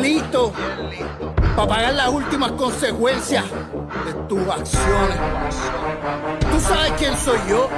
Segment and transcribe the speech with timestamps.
[0.00, 0.52] Listo
[1.56, 3.44] para pagar las últimas consecuencias
[4.04, 5.18] de tus acciones.
[6.50, 7.68] Tú sabes quién soy yo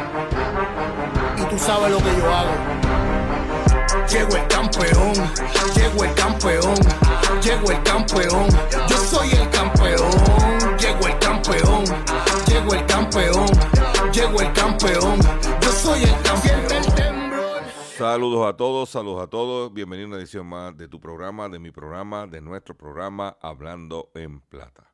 [1.36, 2.50] y tú sabes lo que yo hago.
[4.08, 5.12] Llego el campeón,
[5.74, 6.74] llego el campeón,
[7.42, 8.47] llego el campeón,
[8.88, 10.10] yo soy el campeón,
[10.78, 11.84] llego el campeón,
[12.47, 13.47] llego el campeón,
[14.12, 15.31] llego el campeón, yo soy
[18.03, 19.72] Saludos a todos, saludos a todos.
[19.72, 24.11] Bienvenido a una edición más de tu programa, de mi programa, de nuestro programa Hablando
[24.17, 24.92] en Plata.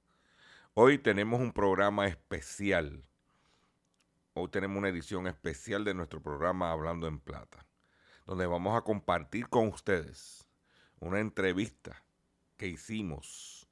[0.74, 3.02] Hoy tenemos un programa especial.
[4.34, 7.64] Hoy tenemos una edición especial de nuestro programa Hablando en Plata,
[8.26, 10.46] donde vamos a compartir con ustedes
[11.00, 12.04] una entrevista
[12.58, 13.66] que hicimos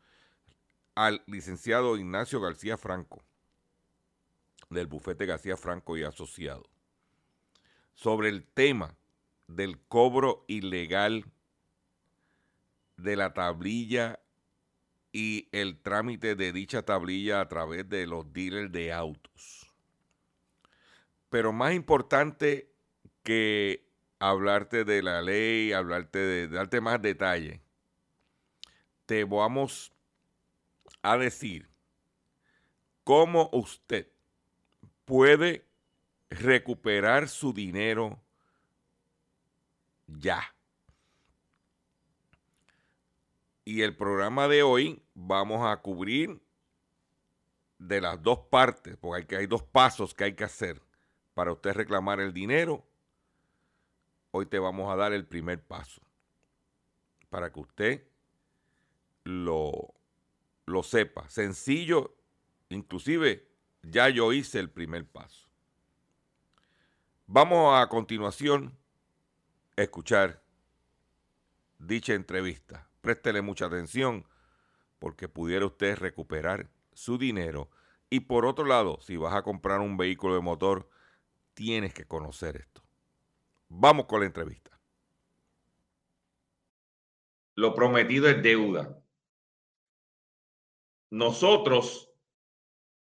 [0.95, 3.23] al licenciado Ignacio García Franco,
[4.71, 6.65] del bufete García Franco y Asociado,
[7.93, 8.97] sobre el tema
[9.49, 11.25] del cobro ilegal
[12.97, 14.21] de la tablilla
[15.13, 19.73] y el trámite de dicha tablilla a través de los dealers de autos.
[21.31, 22.71] Pero más importante
[23.23, 23.87] que
[24.19, 27.61] hablarte de la ley, hablarte de darte más detalle,
[29.07, 29.93] te vamos
[31.03, 31.69] a decir
[33.05, 34.09] cómo usted
[35.05, 35.65] puede
[36.29, 38.21] recuperar su dinero
[40.07, 40.55] ya.
[43.65, 46.41] Y el programa de hoy vamos a cubrir
[47.79, 50.81] de las dos partes, porque hay, que, hay dos pasos que hay que hacer
[51.35, 52.87] para usted reclamar el dinero.
[54.31, 56.01] Hoy te vamos a dar el primer paso
[57.29, 58.09] para que usted
[59.25, 59.95] lo,
[60.65, 61.29] lo sepa.
[61.29, 62.17] Sencillo,
[62.69, 63.49] inclusive
[63.83, 65.47] ya yo hice el primer paso.
[67.27, 68.77] Vamos a continuación
[69.77, 70.43] escuchar
[71.79, 72.89] dicha entrevista.
[73.01, 74.27] Préstele mucha atención
[74.99, 77.71] porque pudiera usted recuperar su dinero.
[78.09, 80.89] Y por otro lado, si vas a comprar un vehículo de motor,
[81.55, 82.83] tienes que conocer esto.
[83.69, 84.79] Vamos con la entrevista.
[87.55, 88.99] Lo prometido es deuda.
[91.11, 92.11] Nosotros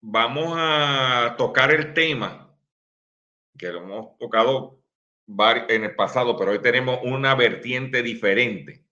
[0.01, 2.55] vamos a tocar el tema
[3.57, 4.84] que lo hemos tocado
[5.27, 8.85] en el pasado, pero hoy tenemos una vertiente diferente.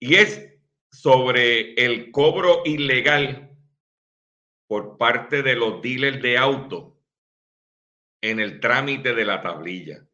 [0.00, 0.54] Y es
[0.90, 3.56] sobre el cobro ilegal
[4.68, 7.00] por parte de los dealers de auto
[8.22, 10.06] en el trámite de la tablilla.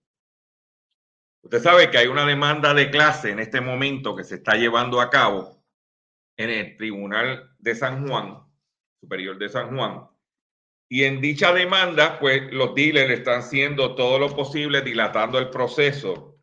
[1.42, 5.00] Usted sabe que hay una demanda de clase en este momento que se está llevando
[5.00, 5.62] a cabo
[6.38, 8.42] en el Tribunal de San Juan,
[9.00, 10.08] Superior de San Juan,
[10.88, 16.38] y en dicha demanda, pues los dealers están haciendo todo lo posible dilatando el proceso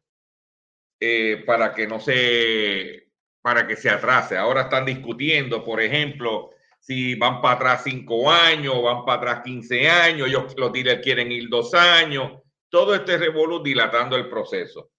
[0.99, 4.37] eh, para que no se, para que se atrase.
[4.37, 9.89] Ahora están discutiendo, por ejemplo, si van para atrás cinco años, van para atrás 15
[9.89, 12.39] años, ellos, los dealers quieren ir dos años.
[12.69, 14.91] Todo este revolú dilatando el proceso.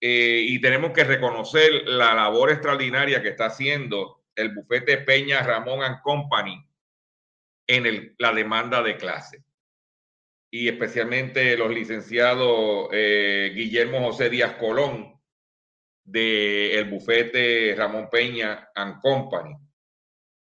[0.00, 5.82] Eh, y tenemos que reconocer la labor extraordinaria que está haciendo el bufete Peña Ramón
[5.82, 6.66] and Company
[7.66, 9.44] en la demanda de clase.
[10.50, 15.18] Y especialmente los licenciados eh, Guillermo José Díaz Colón
[16.04, 19.56] del el bufete Ramón Peña and Company.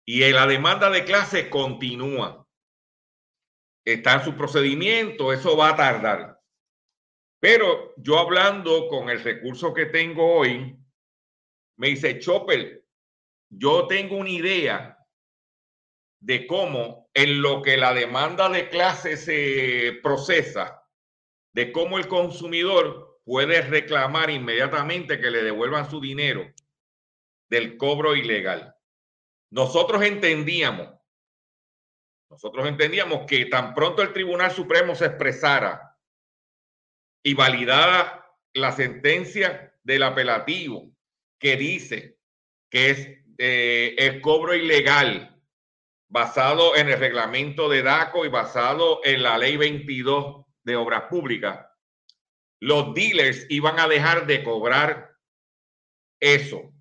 [0.06, 2.46] Y la demanda de clase continúa.
[3.86, 6.40] Está en su procedimiento, eso va a tardar.
[7.40, 10.78] Pero yo hablando con el recurso que tengo hoy,
[11.78, 12.84] me dice, Chopper,
[13.50, 14.97] yo tengo una idea
[16.28, 20.84] de cómo en lo que la demanda de clase se procesa,
[21.54, 26.54] de cómo el consumidor puede reclamar inmediatamente que le devuelvan su dinero
[27.50, 28.76] del cobro ilegal.
[29.52, 30.90] Nosotros entendíamos,
[32.30, 35.98] nosotros entendíamos que tan pronto el Tribunal Supremo se expresara
[37.24, 40.92] y validara la sentencia del apelativo
[41.40, 42.18] que dice
[42.70, 43.08] que es
[43.38, 45.36] eh, el cobro ilegal
[46.10, 51.68] basado en el reglamento de DACO y basado en la ley 22 de obras públicas,
[52.60, 55.16] los dealers iban a dejar de cobrar
[56.20, 56.74] eso,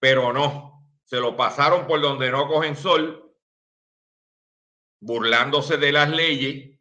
[0.00, 3.34] pero no, se lo pasaron por donde no cogen sol,
[5.00, 6.78] burlándose de las leyes,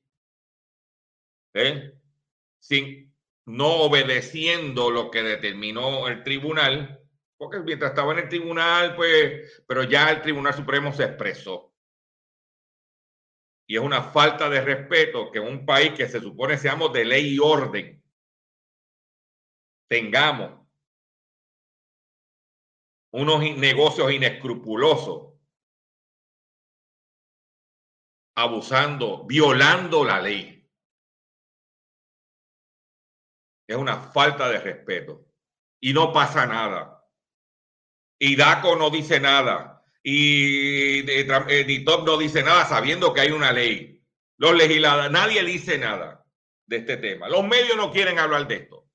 [1.54, 1.94] ¿eh?
[2.60, 3.10] sin
[3.46, 7.00] no obedeciendo lo que determinó el tribunal,
[7.38, 11.69] porque mientras estaba en el tribunal, pues, pero ya el Tribunal Supremo se expresó.
[13.70, 17.36] Y es una falta de respeto que un país que se supone seamos de ley
[17.36, 18.04] y orden,
[19.88, 20.68] tengamos
[23.14, 25.36] unos negocios inescrupulosos,
[28.36, 30.68] abusando, violando la ley.
[33.68, 35.28] Es una falta de respeto.
[35.80, 37.08] Y no pasa nada.
[38.20, 39.79] Y DACO no dice nada.
[40.12, 44.04] Y DITOP no dice nada sabiendo que hay una ley.
[44.38, 46.26] Los legisladores, nadie dice nada
[46.66, 47.30] de este tema.
[47.30, 48.90] Los medios no quieren hablar de esto.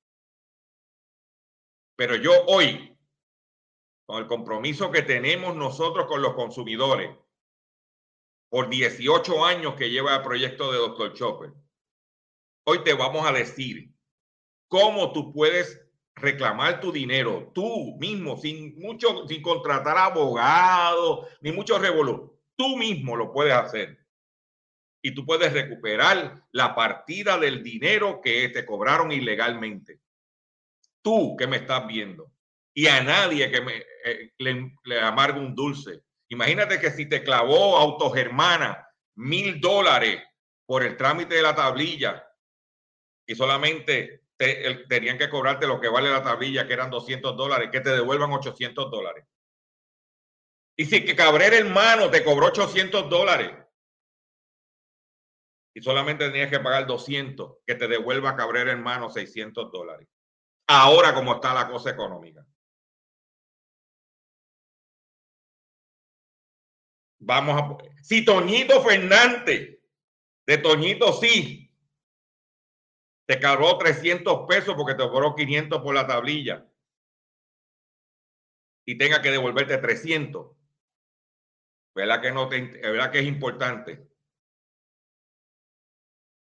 [1.95, 2.99] Pero yo hoy,
[4.07, 7.17] con el compromiso que tenemos nosotros con los consumidores,
[8.49, 11.15] por 18 años que lleva el proyecto de Dr.
[11.15, 11.53] Chopper,
[12.67, 13.95] hoy te vamos a decir
[14.67, 15.84] cómo tú puedes
[16.17, 22.39] reclamar tu dinero tú mismo, sin mucho, sin contratar abogado, ni mucho revolú.
[22.57, 23.99] Tú mismo lo puedes hacer.
[25.03, 30.01] Y tú puedes recuperar la partida del dinero que te cobraron ilegalmente.
[31.03, 32.33] Tú que me estás viendo.
[32.73, 36.03] Y a nadie que me, eh, le, le amargue un dulce.
[36.29, 40.23] Imagínate que si te clavó Autogermana mil dólares
[40.67, 42.27] por el trámite de la tablilla
[43.27, 47.81] y solamente tenían que cobrarte lo que vale la tablilla, que eran 200 dólares, que
[47.81, 49.27] te devuelvan 800 dólares.
[50.77, 53.53] Y si que Cabrera hermano te cobró 800 dólares
[55.77, 60.09] y solamente tenías que pagar 200, que te devuelva Cabrera hermano 600 dólares.
[60.67, 62.45] Ahora como está la cosa económica.
[67.19, 68.03] Vamos a...
[68.03, 69.81] Si Toñito Fernández,
[70.47, 71.64] de Toñito sí,
[73.27, 76.67] te cobró 300 pesos porque te cobró 500 por la tablilla
[78.87, 80.55] y tenga que devolverte 300.
[81.95, 84.09] ¿Verdad que, no te, ¿verdad que es importante?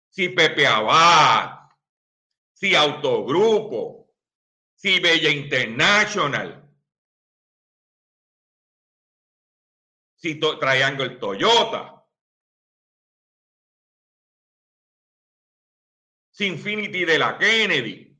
[0.09, 1.69] Si Pepe Abad,
[2.53, 4.13] si Autogrupo,
[4.75, 6.69] si Bella International,
[10.15, 12.00] si Triangle Toyota,
[16.45, 18.17] Infinity de la Kennedy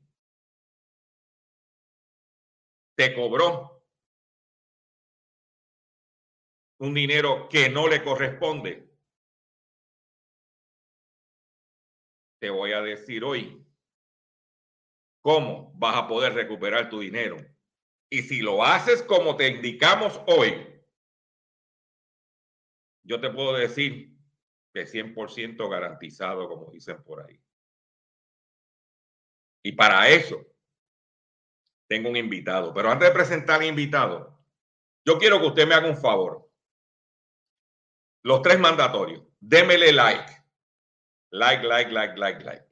[2.94, 3.84] te cobró
[6.78, 8.88] un dinero que no le corresponde.
[12.40, 13.64] Te voy a decir hoy
[15.20, 17.36] cómo vas a poder recuperar tu dinero.
[18.10, 20.68] Y si lo haces como te indicamos hoy,
[23.04, 24.16] yo te puedo decir
[24.74, 27.40] que 100% garantizado, como dicen por ahí.
[29.64, 30.44] Y para eso
[31.88, 32.72] tengo un invitado.
[32.74, 34.42] Pero antes de presentar al invitado,
[35.04, 36.50] yo quiero que usted me haga un favor.
[38.24, 39.22] Los tres mandatorios.
[39.40, 40.32] Démele like.
[41.30, 42.66] Like, like, like, like, like.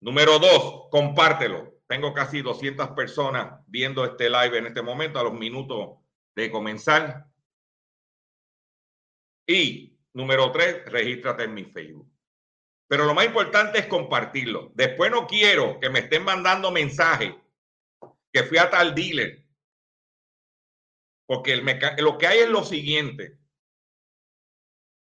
[0.00, 1.80] Número dos, compártelo.
[1.86, 5.98] Tengo casi 200 personas viendo este live en este momento, a los minutos
[6.34, 7.26] de comenzar.
[9.46, 12.11] Y número tres, regístrate en mi Facebook.
[12.92, 14.70] Pero lo más importante es compartirlo.
[14.74, 17.32] Después no quiero que me estén mandando mensajes
[18.30, 19.46] que fui a tal dealer.
[21.26, 23.38] Porque lo que hay es lo siguiente.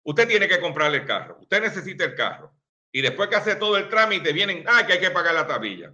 [0.03, 1.37] Usted tiene que comprarle el carro.
[1.43, 2.57] Usted necesita el carro.
[2.91, 5.93] Y después que hace todo el trámite, vienen, ah, que hay que pagar la tablilla.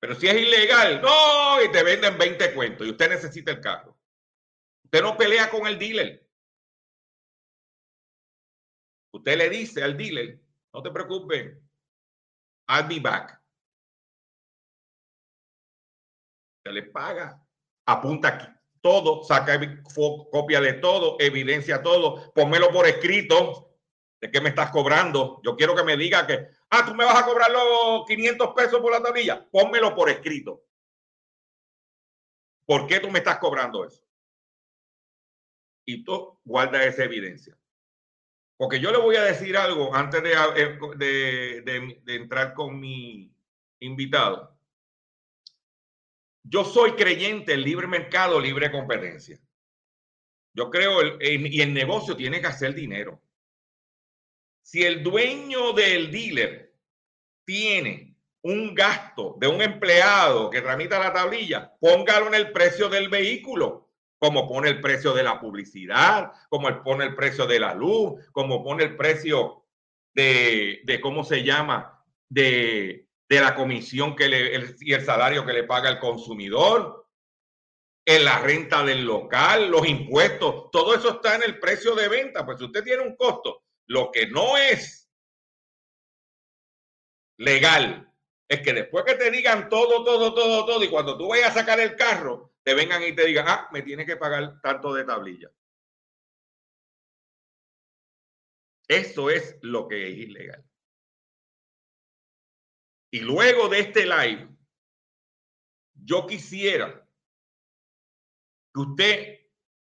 [0.00, 4.00] Pero si es ilegal, no, y te venden 20 cuentos y usted necesita el carro.
[4.84, 6.26] Usted no pelea con el dealer.
[9.12, 10.41] Usted le dice al dealer,
[10.72, 11.58] no te preocupes.
[12.68, 13.40] I'll be back.
[16.64, 17.40] Se le paga.
[17.86, 19.58] Apunta aquí todo, saca
[20.30, 23.78] copia de todo, evidencia todo, pónmelo por escrito
[24.20, 25.40] de qué me estás cobrando.
[25.42, 28.80] Yo quiero que me diga que, ah, tú me vas a cobrar los 500 pesos
[28.80, 29.48] por la tablilla.
[29.50, 30.64] Pónmelo por escrito.
[32.66, 34.04] ¿Por qué tú me estás cobrando eso?
[35.84, 37.56] Y tú guarda esa evidencia.
[38.62, 41.62] Porque yo le voy a decir algo antes eh, de,
[42.04, 43.34] de, entrar con mi
[43.80, 44.56] invitado.
[46.44, 49.36] Yo soy creyente en libre mercado, libre competencia.
[50.54, 53.20] Yo creo, y el negocio tiene que hacer dinero.
[54.62, 56.72] Si el dueño del dealer
[57.44, 63.08] tiene un gasto de un empleado que tramita la tablilla, póngalo en el precio del
[63.08, 63.91] vehículo,
[64.22, 68.62] como pone el precio de la publicidad, como pone el precio de la luz, como
[68.62, 69.64] pone el precio
[70.14, 72.04] de, de ¿cómo se llama?
[72.28, 77.08] De, de la comisión que y el salario que le paga el consumidor,
[78.04, 82.46] en la renta del local, los impuestos, todo eso está en el precio de venta.
[82.46, 85.10] Pues usted tiene un costo, lo que no es
[87.38, 88.08] legal
[88.48, 91.60] es que después que te digan todo, todo, todo, todo, y cuando tú vayas a
[91.60, 95.04] sacar el carro, te vengan y te digan, ah, me tienes que pagar tanto de
[95.04, 95.50] tablilla.
[98.88, 100.64] Eso es lo que es ilegal.
[103.10, 104.48] Y luego de este live,
[105.94, 107.06] yo quisiera
[108.74, 109.46] que usted,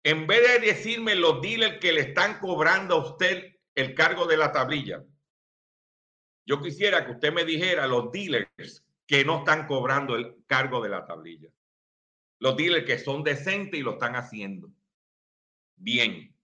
[0.05, 4.37] en vez de decirme los dealers que le están cobrando a usted el cargo de
[4.37, 5.05] la tablilla,
[6.47, 10.89] yo quisiera que usted me dijera los dealers que no están cobrando el cargo de
[10.89, 11.51] la tablilla.
[12.41, 14.71] Los dealers que son decentes y lo están haciendo.
[15.77, 16.35] Bien.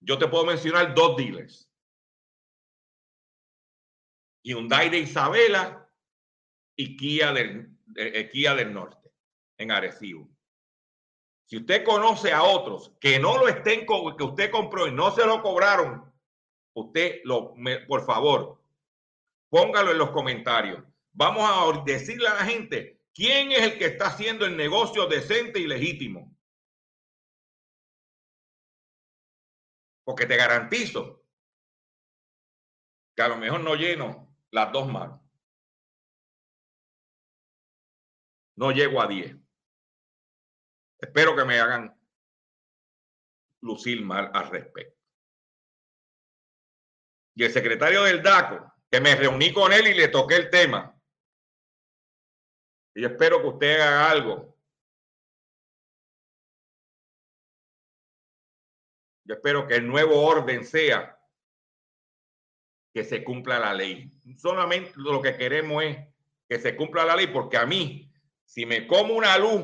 [0.00, 1.70] Yo te puedo mencionar dos dealers.
[4.42, 5.88] Hyundai de Isabela
[6.74, 9.12] y Kia del, eh, eh, Kia del Norte,
[9.58, 10.28] en Arecibo.
[11.44, 15.24] Si usted conoce a otros que no lo estén, que usted compró y no se
[15.24, 16.12] lo cobraron,
[16.74, 17.54] usted lo,
[17.86, 18.62] por favor,
[19.52, 20.82] Póngalo en los comentarios.
[21.12, 25.58] Vamos a decirle a la gente quién es el que está haciendo el negocio decente
[25.58, 26.36] y legítimo.
[30.04, 31.24] Porque te garantizo
[33.14, 35.20] que a lo mejor no lleno las dos manos.
[38.56, 39.36] No llego a 10.
[40.98, 41.98] Espero que me hagan
[43.60, 45.00] lucir mal al respecto.
[47.34, 50.91] Y el secretario del DACO que me reuní con él y le toqué el tema.
[52.94, 54.56] Y espero que usted haga algo.
[59.24, 61.18] Yo espero que el nuevo orden sea
[62.92, 64.10] que se cumpla la ley.
[64.36, 65.98] Solamente lo que queremos es
[66.48, 68.12] que se cumpla la ley, porque a mí,
[68.44, 69.62] si me como una luz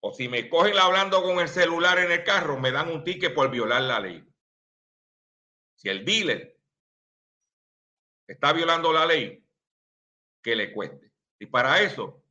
[0.00, 3.34] o si me cogen hablando con el celular en el carro, me dan un ticket
[3.34, 4.24] por violar la ley.
[5.74, 6.56] Si el dealer
[8.28, 9.44] está violando la ley,
[10.42, 11.12] que le cueste.
[11.40, 12.22] Y para eso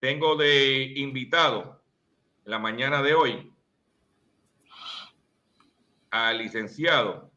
[0.00, 1.82] tengo de invitado
[2.44, 3.52] la mañana de hoy
[6.10, 7.30] al licenciado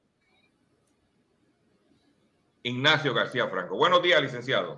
[2.63, 3.77] Ignacio García Franco.
[3.77, 4.77] Buenos días, licenciado.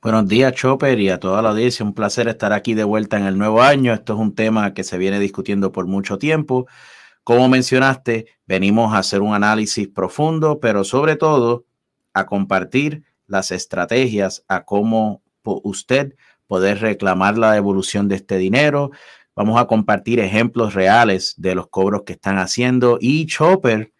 [0.00, 1.84] Buenos días, Chopper, y a toda la audiencia.
[1.84, 3.92] Un placer estar aquí de vuelta en el nuevo año.
[3.92, 6.66] Esto es un tema que se viene discutiendo por mucho tiempo.
[7.24, 11.66] Como mencionaste, venimos a hacer un análisis profundo, pero sobre todo
[12.14, 16.14] a compartir las estrategias a cómo usted
[16.46, 18.90] poder reclamar la devolución de este dinero.
[19.34, 23.92] Vamos a compartir ejemplos reales de los cobros que están haciendo y Chopper,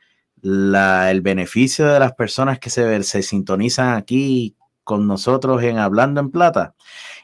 [0.42, 6.30] el beneficio de las personas que se, se sintonizan aquí con nosotros en Hablando en
[6.30, 6.76] Plata,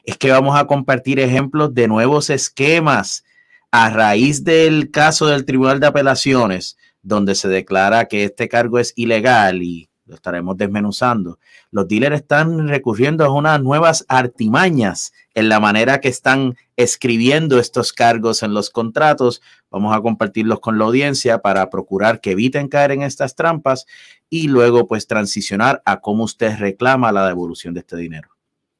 [0.03, 3.23] es que vamos a compartir ejemplos de nuevos esquemas
[3.71, 8.93] a raíz del caso del Tribunal de Apelaciones, donde se declara que este cargo es
[8.97, 11.39] ilegal y lo estaremos desmenuzando.
[11.71, 17.93] Los dealers están recurriendo a unas nuevas artimañas en la manera que están escribiendo estos
[17.93, 19.41] cargos en los contratos.
[19.69, 23.85] Vamos a compartirlos con la audiencia para procurar que eviten caer en estas trampas
[24.29, 28.29] y luego pues transicionar a cómo usted reclama la devolución de este dinero.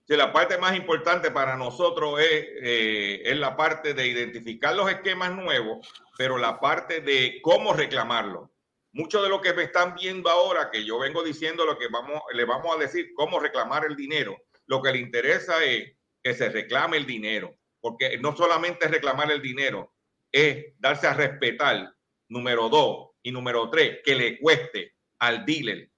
[0.06, 4.92] Sí, la parte más importante para nosotros es, eh, es la parte de identificar los
[4.92, 5.88] esquemas nuevos,
[6.18, 8.52] pero la parte de cómo reclamarlo
[8.94, 12.22] mucho de lo que me están viendo ahora, que yo vengo diciendo lo que vamos,
[12.34, 16.50] le vamos a decir, cómo reclamar el dinero, lo que le interesa es que se
[16.50, 19.94] reclame el dinero, porque no solamente reclamar el dinero,
[20.32, 21.94] es darse a respetar,
[22.30, 25.90] número dos, y número tres, que le cueste al dealer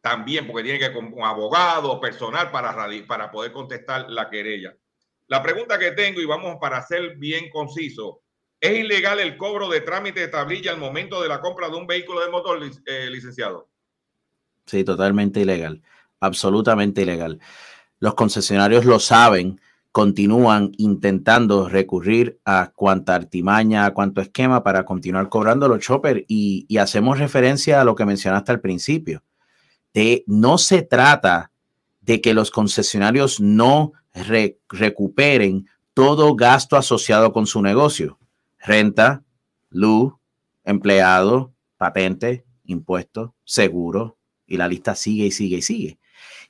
[0.00, 2.76] también, porque tiene que con un abogado personal para,
[3.08, 4.76] para poder contestar la querella.
[5.26, 8.22] La pregunta que tengo, y vamos para ser bien conciso,
[8.60, 11.86] ¿Es ilegal el cobro de trámite de tablilla al momento de la compra de un
[11.86, 13.68] vehículo de motor, eh, licenciado?
[14.64, 15.82] Sí, totalmente ilegal.
[16.20, 17.38] Absolutamente ilegal.
[18.00, 19.60] Los concesionarios lo saben,
[19.92, 26.66] continúan intentando recurrir a cuanta artimaña, a cuanto esquema para continuar cobrando los choppers y,
[26.78, 29.22] hacemos referencia a lo que mencionaste al principio.
[29.92, 31.52] De, no se trata
[32.00, 38.18] de que los concesionarios no recuperen todo gasto asociado con su negocio
[38.58, 39.24] renta,
[39.70, 40.14] luz,
[40.64, 45.98] empleado, patente, impuestos, seguro, y la lista sigue y sigue y sigue.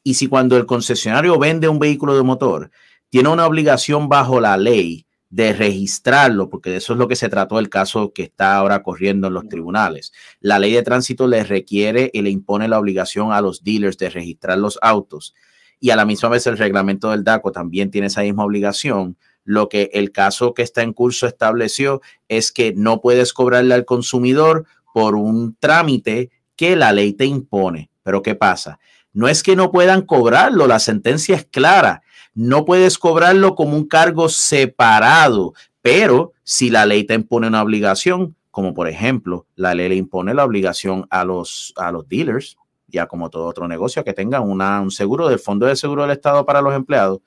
[0.03, 2.71] Y si cuando el concesionario vende un vehículo de motor,
[3.09, 7.29] tiene una obligación bajo la ley de registrarlo, porque de eso es lo que se
[7.29, 10.13] trató el caso que está ahora corriendo en los tribunales.
[10.41, 14.11] La ley de tránsito le requiere y le impone la obligación a los dealers de
[14.11, 15.35] registrar los autos
[15.81, 19.17] y a la misma vez el reglamento del DACO también tiene esa misma obligación.
[19.47, 23.87] Lo que el caso que está en curso estableció es que no puedes cobrarle al
[23.87, 27.89] consumidor por un trámite que la ley te impone.
[28.03, 28.79] Pero ¿qué pasa?
[29.13, 32.03] No es que no puedan cobrarlo, la sentencia es clara.
[32.35, 38.37] No puedes cobrarlo como un cargo separado, pero si la ley te impone una obligación,
[38.51, 43.07] como por ejemplo, la ley le impone la obligación a los, a los dealers ya
[43.07, 46.61] como todo otro negocio, que tengan un seguro del Fondo de Seguro del Estado para
[46.61, 47.21] los empleados.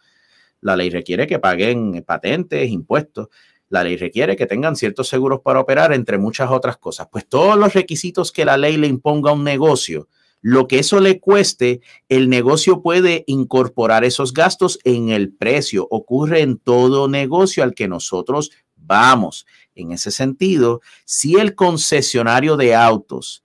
[0.61, 3.27] La ley requiere que paguen patentes, impuestos.
[3.69, 7.07] La ley requiere que tengan ciertos seguros para operar, entre muchas otras cosas.
[7.11, 10.07] Pues todos los requisitos que la ley le imponga a un negocio,
[10.41, 15.87] lo que eso le cueste, el negocio puede incorporar esos gastos en el precio.
[15.91, 19.45] Ocurre en todo negocio al que nosotros vamos.
[19.75, 23.43] En ese sentido, si el concesionario de autos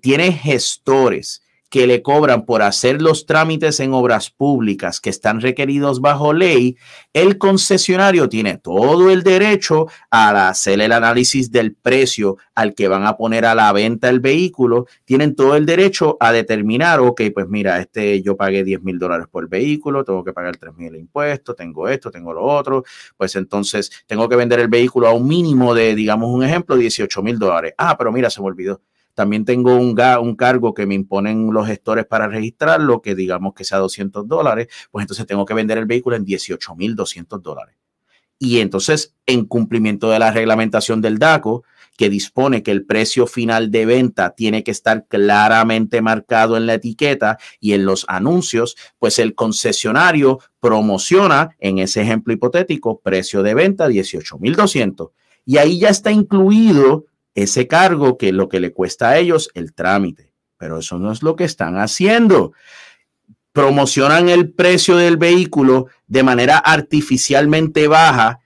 [0.00, 6.00] tiene gestores que le cobran por hacer los trámites en obras públicas que están requeridos
[6.00, 6.76] bajo ley,
[7.12, 13.06] el concesionario tiene todo el derecho a hacer el análisis del precio al que van
[13.06, 17.48] a poner a la venta el vehículo, tienen todo el derecho a determinar, ok, pues
[17.48, 20.96] mira, este yo pagué 10 mil dólares por el vehículo, tengo que pagar 3 mil
[20.96, 22.84] impuestos, tengo esto, tengo lo otro,
[23.16, 27.22] pues entonces tengo que vender el vehículo a un mínimo de, digamos un ejemplo, 18
[27.22, 27.74] mil dólares.
[27.78, 28.80] Ah, pero mira, se me olvidó
[29.14, 33.64] también tengo un, un cargo que me imponen los gestores para registrarlo, que digamos que
[33.64, 37.76] sea 200 dólares, pues entonces tengo que vender el vehículo en 18.200 dólares.
[38.38, 41.62] Y entonces, en cumplimiento de la reglamentación del DACO,
[42.00, 46.72] que dispone que el precio final de venta tiene que estar claramente marcado en la
[46.72, 53.52] etiqueta y en los anuncios, pues el concesionario promociona, en ese ejemplo hipotético, precio de
[53.52, 55.10] venta 18.200.
[55.44, 59.72] Y ahí ya está incluido ese cargo que lo que le cuesta a ellos el
[59.74, 60.32] trámite.
[60.56, 62.52] Pero eso no es lo que están haciendo.
[63.52, 68.40] Promocionan el precio del vehículo de manera artificialmente baja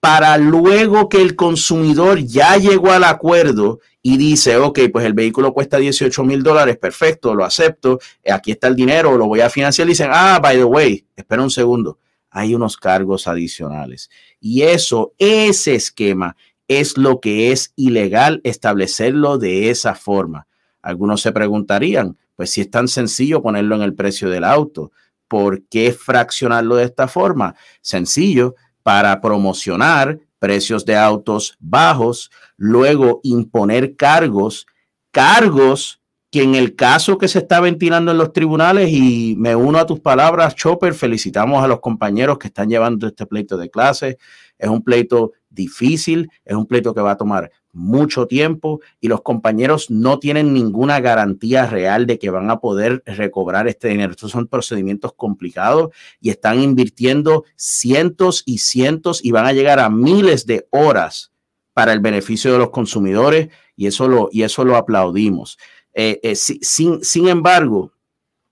[0.00, 5.52] para luego que el consumidor ya llegó al acuerdo y dice, ok, pues el vehículo
[5.52, 7.98] cuesta 18 mil dólares, perfecto, lo acepto,
[8.32, 11.42] aquí está el dinero, lo voy a financiar y dicen, ah, by the way, espera
[11.42, 11.98] un segundo,
[12.30, 14.08] hay unos cargos adicionales.
[14.40, 16.36] Y eso, ese esquema
[16.68, 20.46] es lo que es ilegal establecerlo de esa forma.
[20.82, 24.92] Algunos se preguntarían, pues si es tan sencillo ponerlo en el precio del auto,
[25.26, 27.56] ¿por qué fraccionarlo de esta forma?
[27.80, 34.66] Sencillo, para promocionar precios de autos bajos, luego imponer cargos,
[35.10, 36.00] cargos
[36.30, 39.86] que en el caso que se está ventilando en los tribunales, y me uno a
[39.86, 44.18] tus palabras, Chopper, felicitamos a los compañeros que están llevando este pleito de clase.
[44.58, 49.22] Es un pleito difícil, es un pleito que va a tomar mucho tiempo y los
[49.22, 54.10] compañeros no tienen ninguna garantía real de que van a poder recobrar este dinero.
[54.10, 59.88] Estos son procedimientos complicados y están invirtiendo cientos y cientos y van a llegar a
[59.88, 61.32] miles de horas
[61.72, 65.56] para el beneficio de los consumidores y eso lo, y eso lo aplaudimos.
[65.94, 67.92] Eh, eh, sin, sin embargo,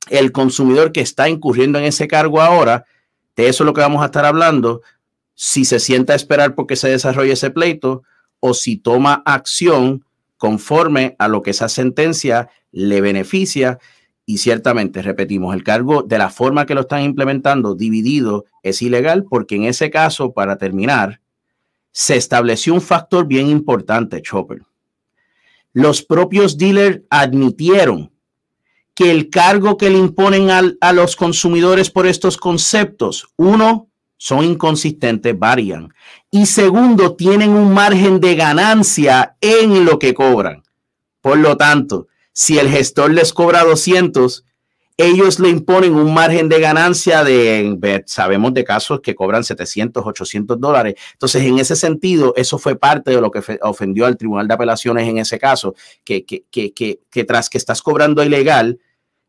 [0.08, 2.84] el consumidor que está incurriendo en ese cargo ahora,
[3.36, 4.82] de eso es lo que vamos a estar hablando,
[5.34, 8.02] si se sienta a esperar porque se desarrolle ese pleito
[8.40, 10.04] o si toma acción
[10.38, 13.78] conforme a lo que esa sentencia le beneficia.
[14.24, 19.24] Y ciertamente, repetimos, el cargo de la forma que lo están implementando dividido es ilegal
[19.24, 21.20] porque en ese caso, para terminar,
[21.92, 24.62] se estableció un factor bien importante, Chopper.
[25.76, 28.10] Los propios dealers admitieron
[28.94, 35.38] que el cargo que le imponen a los consumidores por estos conceptos, uno, son inconsistentes,
[35.38, 35.92] varían.
[36.30, 40.62] Y segundo, tienen un margen de ganancia en lo que cobran.
[41.20, 44.46] Por lo tanto, si el gestor les cobra 200,
[44.96, 50.58] ellos le imponen un margen de ganancia de, sabemos de casos que cobran 700, 800
[50.58, 50.94] dólares.
[51.12, 55.06] Entonces, en ese sentido, eso fue parte de lo que ofendió al Tribunal de Apelaciones
[55.06, 58.78] en ese caso, que, que, que, que tras que estás cobrando ilegal,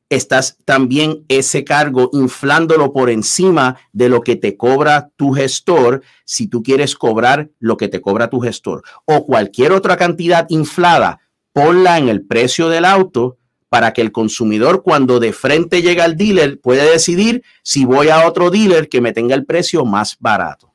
[0.09, 6.47] estás también ese cargo inflándolo por encima de lo que te cobra tu gestor si
[6.47, 11.19] tú quieres cobrar lo que te cobra tu gestor o cualquier otra cantidad inflada,
[11.51, 13.37] ponla en el precio del auto
[13.69, 18.27] para que el consumidor cuando de frente llega al dealer puede decidir si voy a
[18.27, 20.73] otro dealer que me tenga el precio más barato.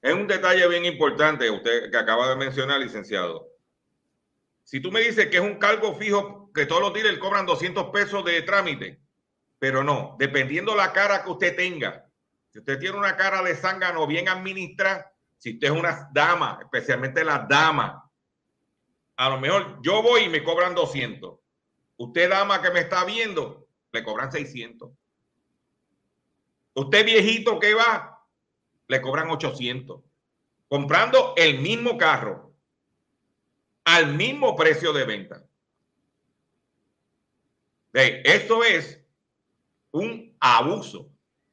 [0.00, 3.48] Es un detalle bien importante usted que acaba de mencionar, licenciado.
[4.62, 7.86] Si tú me dices que es un cargo fijo que todos los dealers cobran 200
[7.90, 9.00] pesos de trámite,
[9.58, 12.06] pero no, dependiendo la cara que usted tenga.
[12.52, 17.24] Si usted tiene una cara de zángano bien administrada, si usted es una dama, especialmente
[17.24, 18.02] las damas,
[19.16, 21.38] a lo mejor yo voy y me cobran 200.
[21.98, 24.90] Usted, dama que me está viendo, le cobran 600.
[26.74, 28.24] Usted, viejito que va,
[28.86, 30.00] le cobran 800.
[30.68, 32.54] Comprando el mismo carro
[33.84, 35.42] al mismo precio de venta.
[37.92, 39.02] Esto es
[39.90, 41.10] un abuso,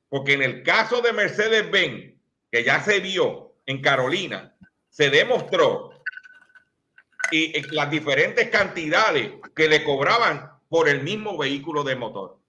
[0.09, 2.13] porque en el caso de Mercedes-Benz,
[2.51, 4.53] que ya se vio en Carolina,
[4.89, 5.94] se demostró
[7.31, 12.39] y las diferentes cantidades que le cobraban por el mismo vehículo de motor.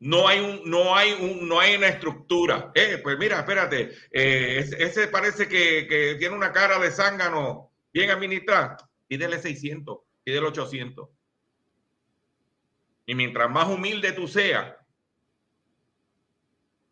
[0.00, 2.70] no hay un, no hay un, no hay una estructura.
[2.74, 8.10] Eh, pues mira, espérate, eh, ese, parece que, que, tiene una cara de zángano bien
[8.10, 8.76] administrada.
[9.06, 11.08] Pídele 600, pídele 800.
[13.06, 14.74] Y mientras más humilde tú seas,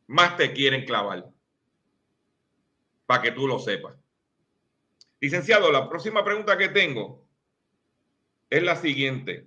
[0.06, 1.26] más te quieren clavar.
[3.06, 4.01] Para que tú lo sepas.
[5.22, 7.24] Licenciado, la próxima pregunta que tengo
[8.50, 9.46] es la siguiente.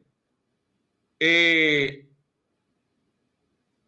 [1.20, 2.08] Eh,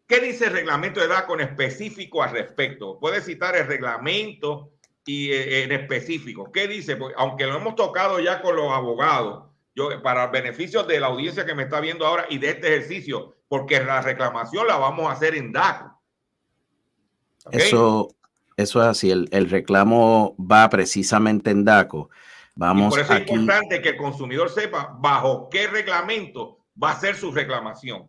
[0.06, 3.00] ¿Qué dice el reglamento de DACO en específico al respecto?
[3.00, 4.74] Puede citar el reglamento
[5.06, 6.52] y eh, en específico.
[6.52, 6.98] ¿Qué dice?
[7.16, 11.54] Aunque lo hemos tocado ya con los abogados, yo, para beneficio de la audiencia que
[11.54, 15.34] me está viendo ahora y de este ejercicio, porque la reclamación la vamos a hacer
[15.34, 15.98] en DACO.
[17.50, 18.14] Eso,
[18.58, 22.10] eso es así, el, reclamo va precisamente en DACO.
[22.54, 27.16] Vamos por eso es importante que el consumidor sepa bajo qué reglamento va a ser
[27.16, 28.06] su reclamación.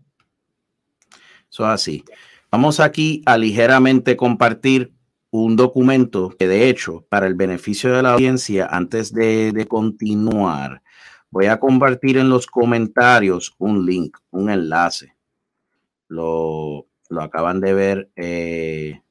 [1.49, 2.03] Eso es así.
[2.51, 4.91] Vamos aquí a ligeramente compartir
[5.31, 10.81] un documento que de hecho, para el beneficio de la audiencia, antes de continuar,
[11.31, 15.15] Voy a compartir en los comentarios un link, un enlace.
[16.07, 16.87] Lo,
[17.19, 18.09] acaban de ver.
[18.15, 19.01] Eh,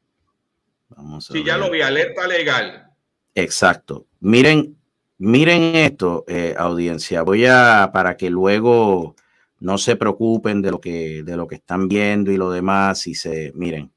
[0.99, 2.93] vamos a sí, ya lo vi, alerta legal.
[3.35, 4.07] Exacto.
[4.21, 4.77] Miren,
[5.19, 7.23] miren esto, eh, audiencia.
[7.23, 9.15] Voy a, para que luego
[9.61, 13.15] no se preocupen de lo que, de lo que están viendo y lo demás, y
[13.15, 13.93] se, miren,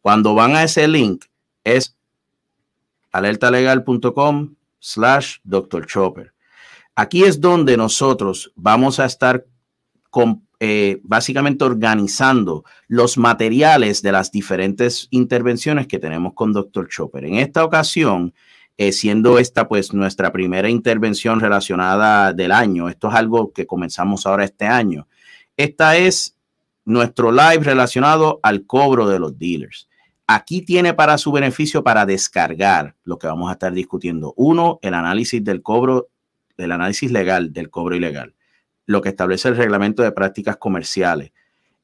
[0.00, 1.24] cuando van a ese link,
[1.62, 1.96] es
[3.12, 5.86] alertalegal.com slash Dr.
[5.86, 6.32] Chopper.
[6.94, 9.46] Aquí es donde nosotros vamos a estar
[10.60, 16.86] eh, básicamente organizando los materiales de las diferentes intervenciones que tenemos con Dr.
[16.88, 17.24] Chopper.
[17.24, 18.34] En esta ocasión,
[18.76, 24.26] eh, siendo esta pues nuestra primera intervención relacionada del año, esto es algo que comenzamos
[24.26, 25.08] ahora este año.
[25.56, 26.36] Esta es
[26.84, 29.88] nuestro live relacionado al cobro de los dealers.
[30.26, 34.34] Aquí tiene para su beneficio para descargar lo que vamos a estar discutiendo.
[34.36, 36.08] Uno, el análisis del cobro
[36.56, 38.34] del análisis legal del cobro ilegal,
[38.90, 41.30] lo que establece el reglamento de prácticas comerciales.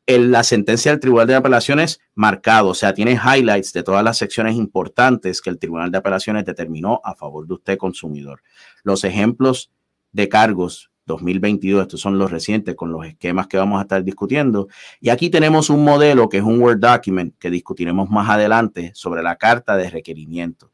[0.06, 4.18] En la sentencia del Tribunal de Apelaciones marcado, o sea, tiene highlights de todas las
[4.18, 8.42] secciones importantes que el Tribunal de Apelaciones determinó a favor de usted, consumidor.
[8.82, 9.70] Los ejemplos
[10.10, 14.66] de cargos 2022, estos son los recientes con los esquemas que vamos a estar discutiendo.
[15.00, 19.22] Y aquí tenemos un modelo que es un Word document que discutiremos más adelante sobre
[19.22, 20.72] la carta de requerimiento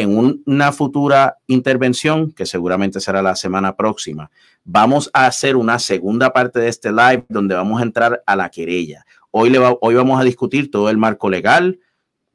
[0.00, 4.30] en una futura intervención, que seguramente será la semana próxima,
[4.64, 8.50] vamos a hacer una segunda parte de este live donde vamos a entrar a la
[8.50, 9.04] querella.
[9.30, 11.78] Hoy, le hoy vamos a discutir todo el marco legal,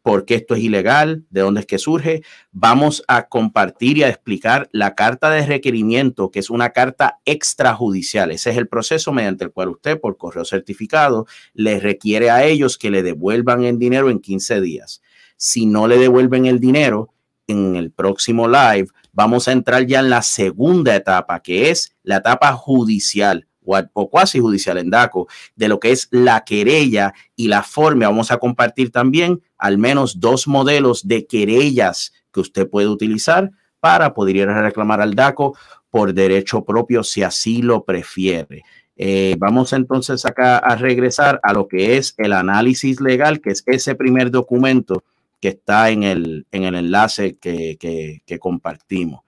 [0.05, 2.21] por qué esto es ilegal, de dónde es que surge.
[2.51, 8.29] Vamos a compartir y a explicar la carta de requerimiento, que es una carta extrajudicial.
[8.29, 11.25] Ese es el proceso mediante el cual usted, por correo certificado,
[11.55, 15.01] le requiere a ellos que le devuelvan el dinero en 15 días.
[15.37, 17.14] Si no le devuelven el dinero,
[17.47, 22.17] en el próximo live vamos a entrar ya en la segunda etapa, que es la
[22.17, 23.47] etapa judicial
[23.93, 28.07] o, cuasi judicial en DACO, de lo que es la querella y la forma.
[28.07, 34.13] Vamos a compartir también al menos dos modelos de querellas que usted puede utilizar para
[34.13, 35.57] poder reclamar al DACO
[35.89, 38.63] por derecho propio si así lo prefiere.
[38.97, 43.63] Eh, vamos entonces acá a regresar a lo que es el análisis legal, que es
[43.65, 45.03] ese primer documento
[45.39, 49.21] que está en el, en el enlace que, que, compartimos.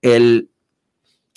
[0.00, 0.50] El,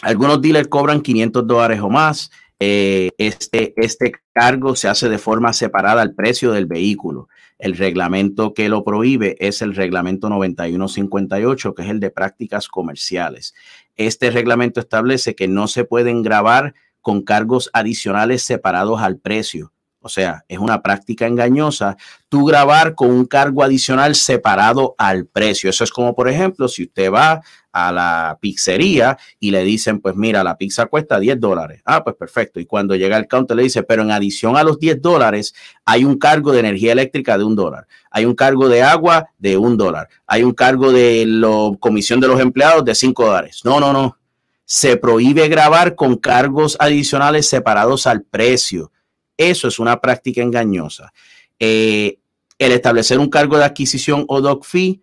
[0.02, 2.32] algunos dealers cobran 500 dólares o más.
[2.60, 7.28] Eh, este, este cargo se hace de forma separada al precio del vehículo.
[7.60, 13.54] El reglamento que lo prohíbe es el reglamento 9158, que es el de prácticas comerciales.
[13.95, 19.72] Este reglamento establece que no se pueden grabar con cargos adicionales separados al precio
[20.04, 21.98] O sea, es una práctica engañosa
[22.30, 25.70] tú grabar con un cargo adicional separado al precio.
[25.70, 30.16] Eso es como, por ejemplo, si usted va a la pizzería y le dicen, pues
[30.16, 31.82] mira, la pizza cuesta 10 dólares.
[31.86, 32.60] Ah, pues perfecto.
[32.60, 35.54] Y cuando llega el counter le dice, pero en adición a los 10 dólares
[35.86, 39.58] hay un cargo de energía eléctrica de un dólar, hay un cargo de agua de
[39.58, 43.62] un dólar, hay un cargo de la comisión de los empleados de 5 dólares.
[43.63, 44.18] No, no, no.
[44.66, 48.92] Se prohíbe grabar con cargos adicionales separados al precio.
[49.38, 51.13] Eso es una práctica engañosa.
[51.60, 52.19] Eh,
[52.60, 55.02] el establecer un cargo de adquisición o doc fee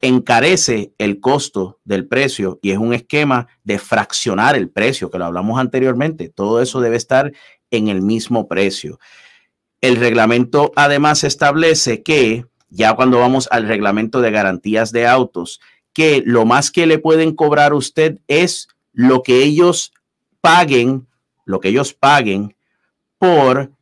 [0.00, 5.24] encarece el costo del precio y es un esquema de fraccionar el precio, que lo
[5.24, 6.28] hablamos anteriormente.
[6.28, 7.32] Todo eso debe estar
[7.70, 8.98] en el mismo precio.
[9.80, 15.60] El reglamento además establece que, ya cuando vamos al reglamento de garantías de autos,
[15.92, 19.92] que lo más que le pueden cobrar a usted es lo que ellos
[20.40, 21.06] paguen,
[21.44, 22.53] lo que ellos paguen
[23.24, 23.72] por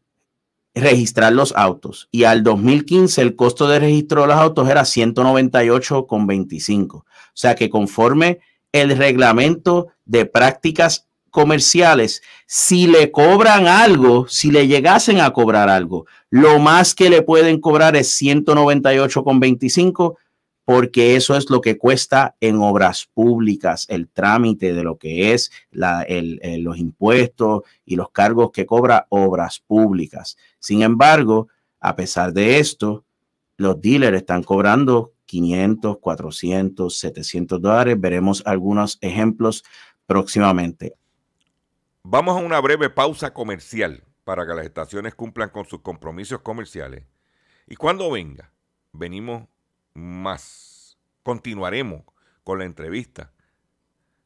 [0.74, 2.08] registrar los autos.
[2.12, 6.94] Y al 2015 el costo de registro de los autos era 198,25.
[6.94, 14.68] O sea que conforme el reglamento de prácticas comerciales, si le cobran algo, si le
[14.68, 20.14] llegasen a cobrar algo, lo más que le pueden cobrar es 198,25
[20.64, 25.50] porque eso es lo que cuesta en obras públicas, el trámite de lo que es
[25.70, 30.36] los impuestos y los cargos que cobra obras públicas.
[30.58, 31.48] Sin embargo,
[31.80, 33.04] a pesar de esto,
[33.56, 38.00] los dealers están cobrando 500, 400, 700 dólares.
[38.00, 39.64] Veremos algunos ejemplos
[40.06, 40.94] próximamente.
[42.04, 47.04] Vamos a una breve pausa comercial para que las estaciones cumplan con sus compromisos comerciales.
[47.66, 48.52] Y cuando venga,
[48.92, 49.48] venimos
[49.94, 50.98] más.
[51.22, 52.02] Continuaremos
[52.44, 53.32] con la entrevista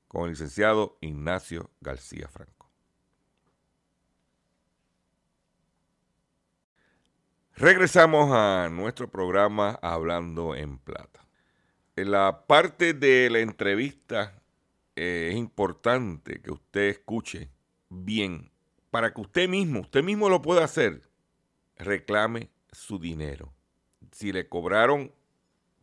[0.09, 2.71] con el licenciado Ignacio García Franco.
[7.55, 11.27] Regresamos a nuestro programa Hablando en Plata.
[11.97, 14.43] En la parte de la entrevista
[14.95, 17.51] eh, es importante que usted escuche
[17.89, 18.51] bien
[18.91, 21.03] para que usted mismo, usted mismo lo pueda hacer,
[21.77, 23.53] reclame su dinero.
[24.13, 25.13] Si le cobraron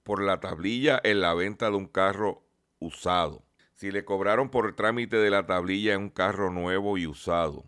[0.03, 2.43] por la tablilla en la venta de un carro
[2.79, 3.43] usado.
[3.73, 7.65] Si le cobraron por el trámite de la tablilla en un carro nuevo y usado,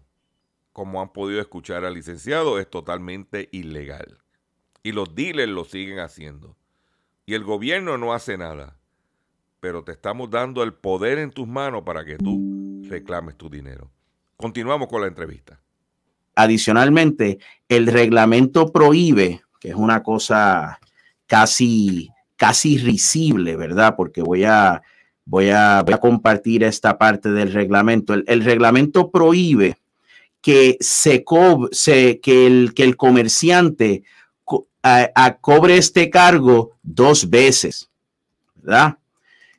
[0.71, 4.19] como han podido escuchar al licenciado, es totalmente ilegal.
[4.83, 6.57] Y los dealers lo siguen haciendo.
[7.25, 8.77] Y el gobierno no hace nada.
[9.59, 13.89] Pero te estamos dando el poder en tus manos para que tú reclames tu dinero.
[14.35, 15.59] Continuamos con la entrevista.
[16.35, 20.79] Adicionalmente, el reglamento prohíbe, que es una cosa
[21.25, 23.95] casi casi risible, ¿verdad?
[23.95, 24.81] Porque voy a,
[25.25, 28.13] voy a, compartir esta parte del reglamento.
[28.13, 29.77] El, reglamento prohíbe
[30.41, 34.03] que se, que, el, que el comerciante
[35.41, 37.89] cobre este cargo dos veces,
[38.55, 38.97] ¿verdad?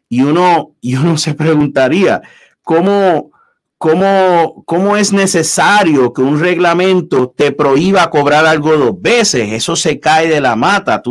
[0.08, 2.22] Y uno, y uno se preguntaría,
[2.62, 3.32] ¿cómo,
[3.76, 9.52] cómo, ¿cómo es necesario que un reglamento te prohíba cobrar algo dos veces?
[9.52, 11.02] Eso se cae de la mata,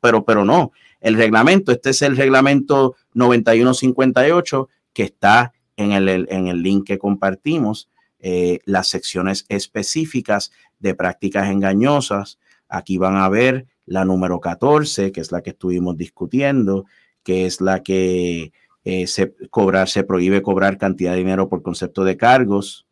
[0.00, 0.70] pero, pero no
[1.06, 1.70] el reglamento.
[1.70, 7.88] Este es el reglamento 9158 que está en el, en el link que compartimos.
[8.18, 12.40] Eh, las secciones específicas de prácticas engañosas.
[12.68, 16.86] Aquí van a ver la número 14, que es la que estuvimos discutiendo,
[17.22, 22.02] que es la que eh, se, cobrar, se prohíbe cobrar cantidad de dinero por concepto
[22.02, 22.88] de cargos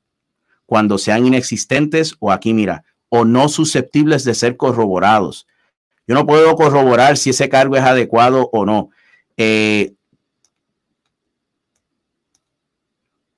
[0.67, 5.49] cuando sean inexistentes o aquí mira, o no susceptibles de ser corroborados.
[6.07, 8.91] Yo no puedo corroborar si ese cargo es adecuado o no.
[9.37, 9.93] Eh,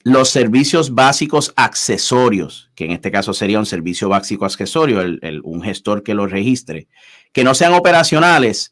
[0.02, 5.00] los servicios básicos accesorios, que en este caso sería un servicio básico accesorio,
[5.42, 6.86] un gestor que lo registre,
[7.32, 8.70] que no sean operacionales,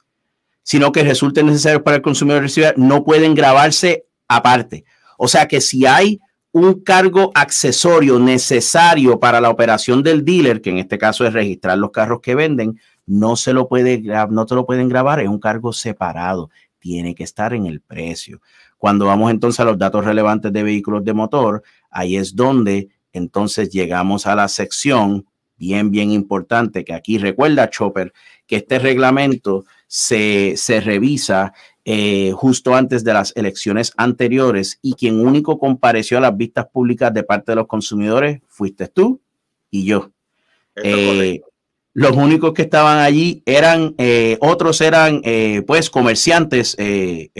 [0.62, 4.84] sino que resulten necesarios para el consumidor recibir, no pueden grabarse aparte.
[5.18, 6.20] O sea que si hay
[6.52, 11.76] un cargo accesorio necesario para la operación del dealer, que en este caso es registrar
[11.78, 15.38] los carros que venden, no se lo puede no te lo pueden grabar, es un
[15.38, 18.40] cargo separado, tiene que estar en el precio.
[18.78, 23.70] Cuando vamos entonces a los datos relevantes de vehículos de motor, ahí es donde entonces
[23.70, 28.12] llegamos a la sección bien, bien importante, que aquí recuerda Chopper,
[28.46, 31.52] que este reglamento se, se revisa
[31.86, 37.12] eh, justo antes de las elecciones anteriores y quien único compareció a las vistas públicas
[37.12, 39.20] de parte de los consumidores fuiste tú
[39.70, 40.10] y yo.
[41.94, 47.30] Los únicos que estaban allí eran, eh, otros eran eh, pues comerciantes eh,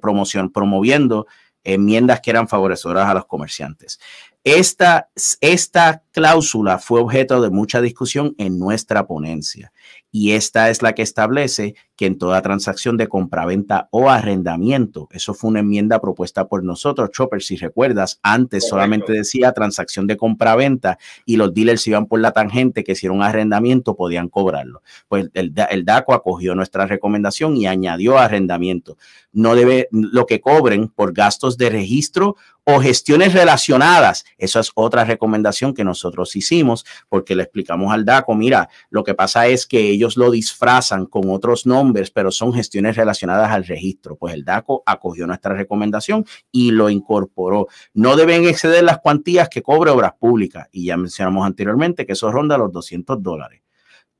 [0.00, 1.26] promoción, promoviendo
[1.62, 4.00] enmiendas que eran favorecedoras a los comerciantes.
[4.44, 5.10] Esta,
[5.40, 9.72] esta cláusula fue objeto de mucha discusión en nuestra ponencia
[10.10, 15.34] y esta es la que establece que en toda transacción de compraventa o arrendamiento, eso
[15.34, 20.98] fue una enmienda propuesta por nosotros, Chopper, si recuerdas, antes solamente decía transacción de compraventa
[21.24, 24.82] y los dealers iban por la tangente que si un arrendamiento podían cobrarlo.
[25.08, 28.96] Pues el, el DACO acogió nuestra recomendación y añadió arrendamiento.
[29.32, 32.36] No debe, lo que cobren por gastos de registro
[32.68, 34.24] o gestiones relacionadas.
[34.38, 39.14] Esa es otra recomendación que nosotros hicimos porque le explicamos al DACO, mira, lo que
[39.14, 44.16] pasa es que ellos lo disfrazan con otros nombres, pero son gestiones relacionadas al registro.
[44.16, 47.68] Pues el DACO acogió nuestra recomendación y lo incorporó.
[47.94, 50.68] No deben exceder las cuantías que cobre obras públicas.
[50.72, 53.62] Y ya mencionamos anteriormente que eso ronda los 200 dólares.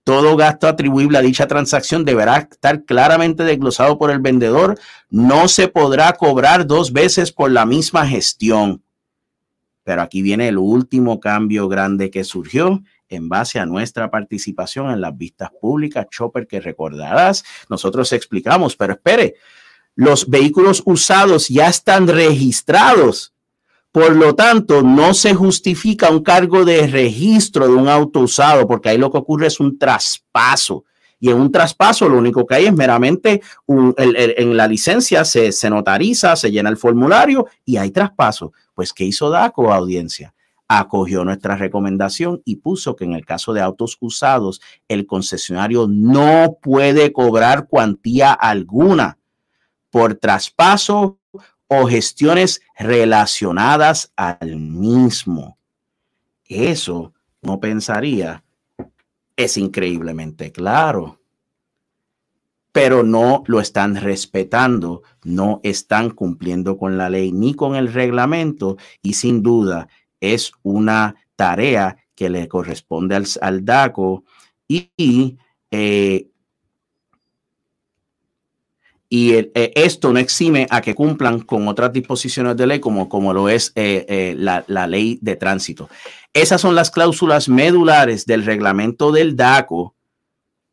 [0.06, 4.78] Todo gasto atribuible a dicha transacción deberá estar claramente desglosado por el vendedor.
[5.10, 8.84] No se podrá cobrar dos veces por la misma gestión.
[9.82, 15.00] Pero aquí viene el último cambio grande que surgió en base a nuestra participación en
[15.00, 19.34] las vistas públicas, Chopper, que recordarás, nosotros explicamos, pero espere,
[19.94, 23.32] los vehículos usados ya están registrados
[23.96, 28.90] por lo tanto, no se justifica un cargo de registro de un auto usado, porque
[28.90, 30.84] ahí lo que ocurre es un traspaso.
[31.18, 35.70] Y en un traspaso lo único que hay es meramente en la licencia se, se
[35.70, 38.52] notariza, se llena el formulario y hay traspaso.
[38.74, 40.34] Pues, ¿qué hizo DACO, audiencia?
[40.68, 46.58] Acogió nuestra recomendación y puso que en el caso de autos usados, el concesionario no
[46.60, 49.18] puede cobrar cuantía alguna
[49.90, 51.18] por traspaso
[51.68, 55.58] o gestiones relacionadas al mismo.
[56.48, 58.44] Eso no pensaría,
[59.36, 61.20] es increíblemente claro,
[62.72, 68.76] pero no lo están respetando, no están cumpliendo con la ley ni con el reglamento
[69.02, 69.88] y sin duda
[70.20, 74.24] es una tarea que le corresponde al, DACO
[74.68, 75.36] y
[75.70, 76.28] eh,
[79.08, 83.32] y eh, esto no exime a que cumplan con otras disposiciones de ley como, como
[83.32, 85.88] lo es eh, la, la, ley de tránsito.
[86.32, 89.95] Esas son las cláusulas medulares del reglamento del DACO.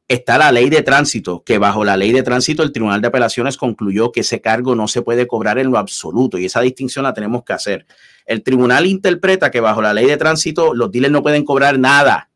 [0.08, 3.56] Está la ley de tránsito, que bajo la ley de tránsito el Tribunal de Apelaciones
[3.56, 7.14] concluyó que ese cargo no se puede cobrar en lo absoluto y esa distinción la
[7.14, 7.86] tenemos que hacer.
[8.26, 12.30] El tribunal interpreta que bajo la ley de tránsito los dealers no pueden cobrar nada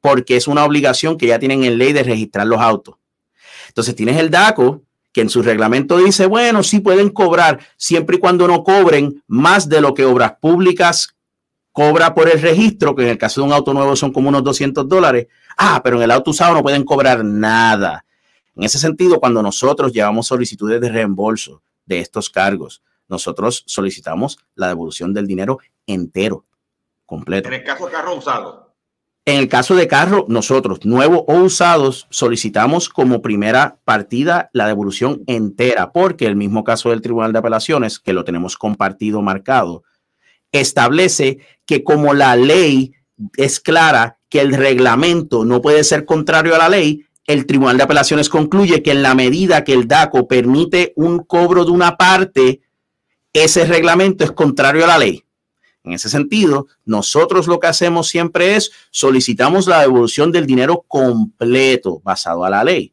[0.00, 2.96] porque es una obligación que ya tienen en ley de registrar los autos.
[3.68, 8.20] Entonces tienes el DACO que en su reglamento dice, bueno, sí pueden cobrar siempre y
[8.20, 11.16] cuando no cobren más de lo que obras públicas
[11.72, 14.44] cobra por el registro, que en el caso de un auto nuevo son como unos
[14.44, 15.28] 200 dólares.
[15.56, 18.04] Ah, pero en el auto usado no pueden cobrar nada.
[18.56, 24.68] En ese sentido, cuando nosotros llevamos solicitudes de reembolso de estos cargos, nosotros solicitamos la
[24.68, 26.44] devolución del dinero entero,
[27.06, 27.48] completo.
[27.48, 28.70] En el caso de carro usado.
[29.26, 35.22] En el caso de carro, nosotros, nuevos o usados, solicitamos como primera partida la devolución
[35.26, 39.84] entera, porque el mismo caso del Tribunal de Apelaciones, que lo tenemos compartido marcado,
[40.52, 42.92] establece que como la ley
[43.36, 47.84] es clara que el reglamento no puede ser contrario a la ley, el Tribunal de
[47.84, 52.60] Apelaciones concluye que en la medida que el DACO permite un cobro de una parte,
[53.32, 55.24] ese reglamento es contrario a la ley.
[55.84, 62.00] En ese sentido, nosotros lo que hacemos siempre es solicitamos la devolución del dinero completo
[62.04, 62.92] basado a la ley.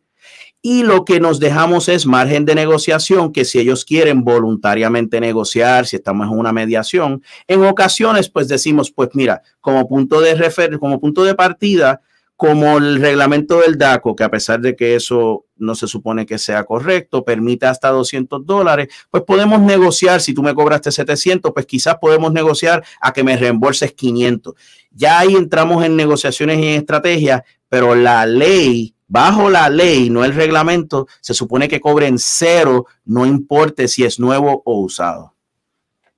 [0.62, 5.86] Y lo que nos dejamos es margen de negociación, que si ellos quieren voluntariamente negociar,
[5.86, 10.78] si estamos en una mediación, en ocasiones pues decimos, pues mira, como punto de refer
[10.80, 12.02] como punto de partida,
[12.38, 16.38] como el reglamento del DACO, que a pesar de que eso no se supone que
[16.38, 21.66] sea correcto, permite hasta 200 dólares, pues podemos negociar, si tú me cobraste 700, pues
[21.66, 24.54] quizás podemos negociar a que me reembolses 500.
[24.92, 30.24] Ya ahí entramos en negociaciones y en estrategias, pero la ley, bajo la ley, no
[30.24, 35.34] el reglamento, se supone que cobren cero, no importe si es nuevo o usado.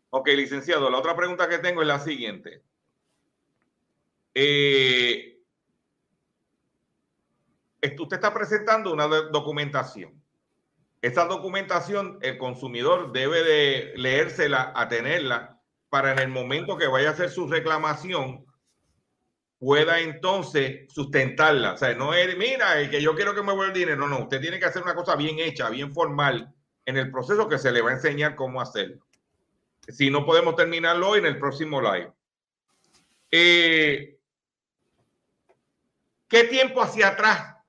[0.09, 2.63] Ok, licenciado, la otra pregunta que tengo es la siguiente.
[4.33, 5.39] Eh,
[7.99, 10.19] usted está presentando una documentación.
[11.01, 14.89] Esa documentación el consumidor debe de leérsela, a
[15.89, 18.45] para en el momento que vaya a hacer su reclamación,
[19.60, 21.74] pueda entonces sustentarla.
[21.74, 23.97] O sea, no es, mira, que yo quiero que me vuelva el dinero.
[23.97, 26.53] No, no, usted tiene que hacer una cosa bien hecha, bien formal
[26.86, 29.05] en el proceso que se le va a enseñar cómo hacerlo.
[29.88, 32.12] Si no podemos terminarlo hoy en el próximo live.
[33.32, 34.18] Eh,
[36.28, 37.60] ¿Qué tiempo hacia atrás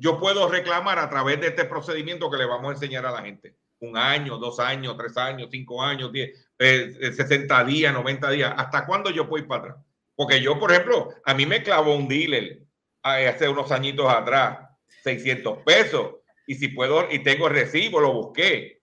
[0.00, 3.22] yo puedo reclamar a través de este procedimiento que le vamos a enseñar a la
[3.22, 3.56] gente.
[3.80, 8.52] un año, dos años, tres años, cinco años, diez, eh, 60 días, 90 días.
[8.56, 9.76] ¿Hasta cuándo yo puedo ir para atrás?
[10.18, 12.58] Porque yo, por ejemplo, a mí me clavó un dealer
[13.04, 14.58] hace unos añitos atrás,
[15.04, 16.16] 600 pesos.
[16.44, 18.82] Y si puedo, y tengo el recibo, lo busqué.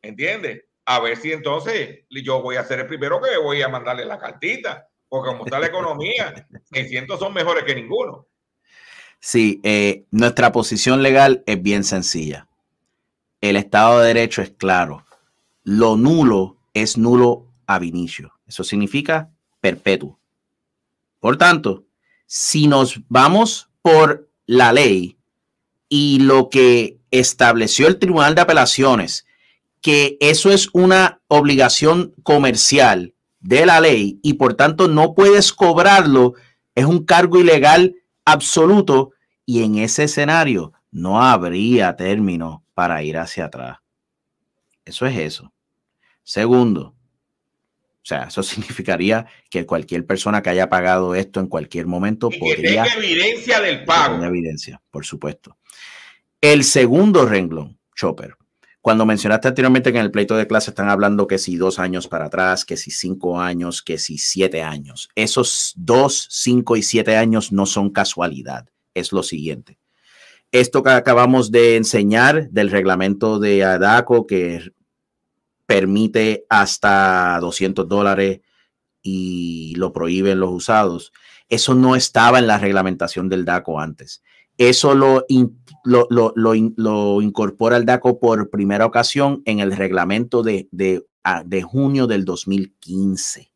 [0.00, 0.62] ¿Entiendes?
[0.84, 4.16] A ver si entonces yo voy a ser el primero que voy a mandarle la
[4.16, 4.86] cartita.
[5.08, 8.28] Porque como está la economía, 600 son mejores que ninguno.
[9.18, 12.46] Sí, eh, nuestra posición legal es bien sencilla.
[13.40, 15.04] El Estado de Derecho es claro.
[15.64, 18.34] Lo nulo es nulo ab inicio.
[18.46, 20.20] Eso significa perpetuo.
[21.26, 21.86] Por tanto,
[22.26, 25.18] si nos vamos por la ley
[25.88, 29.26] y lo que estableció el Tribunal de Apelaciones,
[29.80, 36.34] que eso es una obligación comercial de la ley y por tanto no puedes cobrarlo,
[36.76, 39.10] es un cargo ilegal absoluto
[39.44, 43.78] y en ese escenario no habría término para ir hacia atrás.
[44.84, 45.52] Eso es eso.
[46.22, 46.94] Segundo,
[48.06, 52.38] o sea, eso significaría que cualquier persona que haya pagado esto en cualquier momento y
[52.38, 52.84] podría.
[52.84, 54.22] Que tenga evidencia del pago.
[54.22, 55.58] evidencia, por supuesto.
[56.40, 58.36] El segundo renglón, Chopper.
[58.80, 62.06] Cuando mencionaste anteriormente que en el pleito de clase están hablando que si dos años
[62.06, 65.08] para atrás, que si cinco años, que si siete años.
[65.16, 68.68] Esos dos, cinco y siete años no son casualidad.
[68.94, 69.80] Es lo siguiente.
[70.52, 74.70] Esto que acabamos de enseñar del reglamento de ADACO que
[75.66, 78.40] permite hasta 200 dólares
[79.02, 81.12] y lo prohíben los usados.
[81.48, 84.22] Eso no estaba en la reglamentación del DACO antes.
[84.58, 85.26] Eso lo,
[85.84, 86.54] lo,
[87.22, 92.24] incorpora el DACO por primera ocasión en el reglamento de, de, ah, de junio del
[92.24, 93.52] 2015.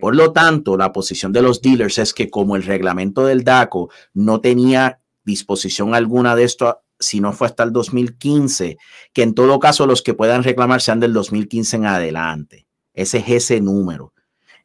[0.00, 3.90] Por lo tanto, la posición de los dealers es que como el reglamento del DACO
[4.12, 8.76] no tenía disposición alguna de esto si no fue hasta el 2015,
[9.12, 12.66] que en todo caso los que puedan reclamar sean del 2015 en adelante.
[12.94, 14.12] Ese es ese número.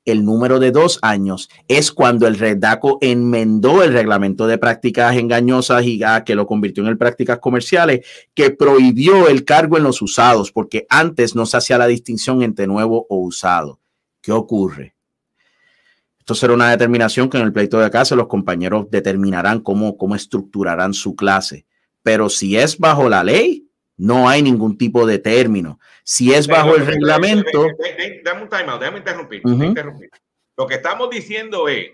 [0.06, 5.86] El número de dos años es cuando el Redaco enmendó el reglamento de prácticas engañosas
[5.86, 10.02] y ah, que lo convirtió en el prácticas comerciales, que prohibió el cargo en los
[10.02, 13.80] usados, porque antes no se hacía la distinción entre nuevo o usado.
[14.22, 14.96] ¿Qué ocurre?
[16.20, 20.16] Esto será una determinación que en el pleito de casa los compañeros determinarán cómo, cómo
[20.16, 21.66] estructurarán su clase
[22.04, 25.80] pero si es bajo la ley, no hay ningún tipo de término.
[26.04, 27.68] Si es bajo el reglamento.
[28.24, 30.10] Dame un timeout, déjame interrumpir, interrumpir.
[30.58, 31.92] Lo que estamos diciendo es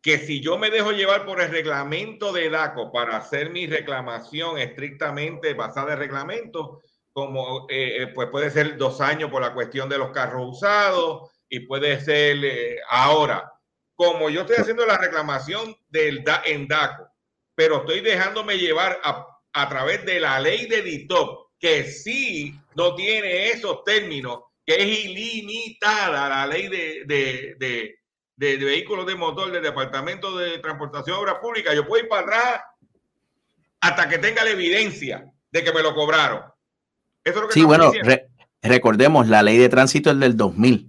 [0.00, 4.56] que si yo me dejo llevar por el reglamento de DACO para hacer mi reclamación
[4.56, 6.80] estrictamente basada en reglamento,
[7.12, 11.30] como eh, eh, pues puede ser dos años por la cuestión de los carros usados
[11.48, 13.52] y puede ser eh, ahora,
[13.96, 17.15] como yo estoy haciendo la reclamación del en DACO
[17.56, 22.94] pero estoy dejándome llevar a, a través de la ley de DITOP, que sí no
[22.94, 27.98] tiene esos términos, que es ilimitada la ley de, de, de,
[28.36, 31.74] de, vehículos de motor del Departamento de Transportación y Obras Públicas.
[31.74, 32.60] Yo puedo ir para atrás
[33.80, 36.42] hasta que tenga la evidencia de que me lo cobraron.
[37.24, 37.90] Eso es lo que sí, bueno,
[38.60, 40.85] recordemos, la ley de tránsito es del 2000.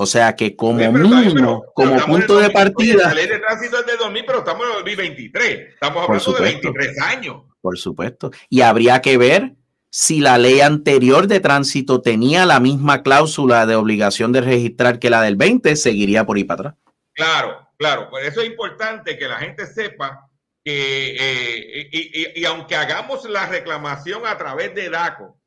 [0.00, 3.08] O sea que como mínimo, como punto de partida.
[3.08, 5.72] la ley de tránsito es de 2000, pero estamos en el 2023.
[5.74, 7.42] Estamos hablando de 23 años.
[7.60, 8.30] Por supuesto.
[8.48, 9.56] Y habría que ver
[9.90, 15.10] si la ley anterior de tránsito tenía la misma cláusula de obligación de registrar que
[15.10, 16.74] la del 20, seguiría por ahí para atrás.
[17.12, 18.08] Claro, claro.
[18.08, 20.30] Por eso es importante que la gente sepa
[20.64, 25.37] que, eh, y, y aunque hagamos la reclamación a través de DACO,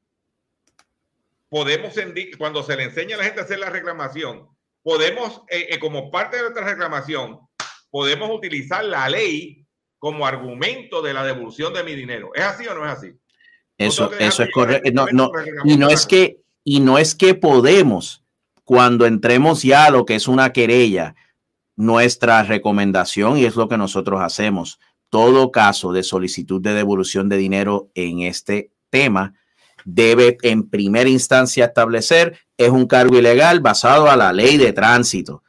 [1.51, 1.93] podemos,
[2.37, 4.47] cuando se le enseña a la gente a hacer la reclamación,
[4.81, 7.39] podemos, eh, eh, como parte de nuestra reclamación,
[7.89, 9.67] podemos utilizar la ley
[9.99, 12.31] como argumento de la devolución de mi dinero.
[12.33, 13.11] ¿Es así o no es así?
[13.77, 14.91] Eso, eso es correcto.
[14.93, 15.29] No, no,
[15.65, 18.23] y no es que, y no es que podemos,
[18.63, 21.15] cuando entremos ya a lo que es una querella,
[21.75, 24.79] nuestra recomendación, y es lo que nosotros hacemos,
[25.09, 29.33] todo caso de solicitud de devolución de dinero en este tema,
[29.85, 35.43] debe en primera instancia establecer es un cargo ilegal basado a la ley de tránsito.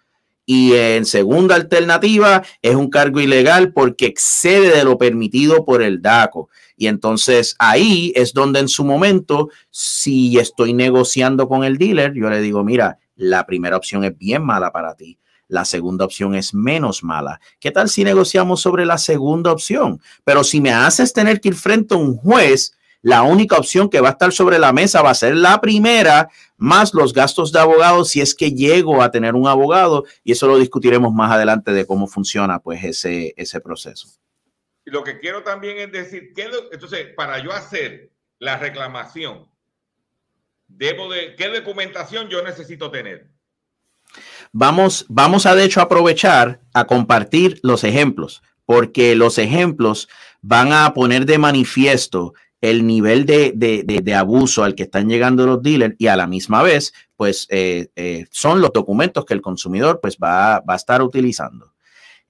[0.44, 6.02] Y en segunda alternativa es un cargo ilegal porque excede de lo permitido por el
[6.02, 6.48] DACO.
[6.76, 12.28] Y entonces ahí es donde en su momento, si estoy negociando con el dealer, yo
[12.28, 15.18] le digo, mira, la primera opción es bien mala para ti.
[15.46, 17.40] La segunda opción es menos mala.
[17.60, 20.00] ¿Qué tal si negociamos sobre la segunda opción?
[20.24, 24.00] Pero si me haces tener que ir frente a un juez, la única opción que
[24.00, 27.58] va a estar sobre la mesa va a ser la primera, más los gastos de
[27.58, 31.72] abogado si es que llego a tener un abogado, y eso lo discutiremos más adelante
[31.72, 34.08] de cómo funciona pues ese, ese proceso.
[34.84, 39.48] Y lo que quiero también es decir, que entonces, para yo hacer la reclamación,
[40.68, 43.28] debo de, ¿qué documentación yo necesito tener?
[44.52, 50.08] Vamos, vamos a de hecho aprovechar a compartir los ejemplos, porque los ejemplos
[50.40, 55.96] van a poner de manifiesto el nivel de, abuso al que están llegando los dealers
[55.98, 60.16] y a la misma vez, pues eh, eh, son los documentos que el consumidor pues
[60.16, 61.72] va, va a estar utilizando.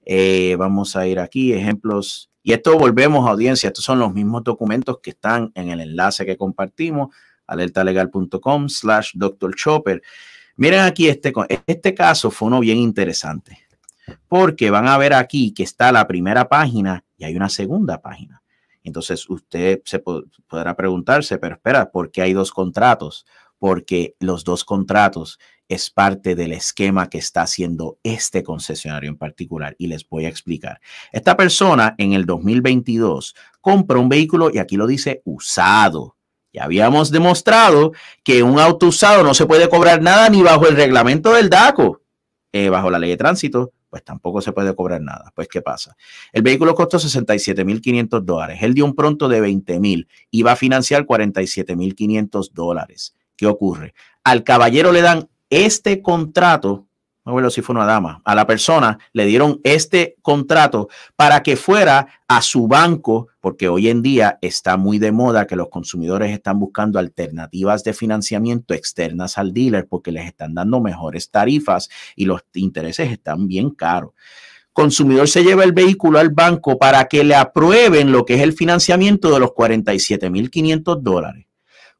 [0.05, 2.31] Eh, vamos a ir aquí, ejemplos.
[2.41, 6.25] Y esto volvemos a audiencia, estos son los mismos documentos que están en el enlace
[6.25, 7.15] que compartimos,
[7.45, 9.53] alertalegal.com slash Dr.
[9.55, 10.01] Chopper.
[10.55, 11.31] Miren aquí, este,
[11.67, 13.59] este caso fue uno bien interesante,
[14.27, 18.42] porque van a ver aquí que está la primera página y hay una segunda página.
[18.83, 23.25] Entonces usted se podrá preguntarse, pero espera, ¿por qué hay dos contratos?
[23.57, 29.75] Porque los dos contratos es parte del esquema que está haciendo este concesionario en particular
[29.77, 30.79] y les voy a explicar.
[31.11, 36.17] Esta persona en el 2022 compró un vehículo y aquí lo dice usado.
[36.51, 40.75] Ya habíamos demostrado que un auto usado no se puede cobrar nada ni bajo el
[40.75, 42.01] reglamento del DACO,
[42.51, 45.31] eh, bajo la ley de tránsito, pues tampoco se puede cobrar nada.
[45.35, 45.95] Pues, ¿qué pasa?
[46.31, 48.57] El vehículo costó 67.500 dólares.
[48.63, 53.15] Él dio un pronto de 20.000 y va a financiar 47.500 dólares.
[53.35, 53.93] ¿Qué ocurre?
[54.23, 56.87] Al caballero le dan este contrato
[57.31, 62.07] acuerdo si fue una dama, a la persona le dieron este contrato para que fuera
[62.27, 66.59] a su banco, porque hoy en día está muy de moda que los consumidores están
[66.59, 72.41] buscando alternativas de financiamiento externas al dealer porque les están dando mejores tarifas y los
[72.55, 74.11] intereses están bien caros.
[74.73, 78.53] Consumidor se lleva el vehículo al banco para que le aprueben lo que es el
[78.53, 81.45] financiamiento de los 47.500 dólares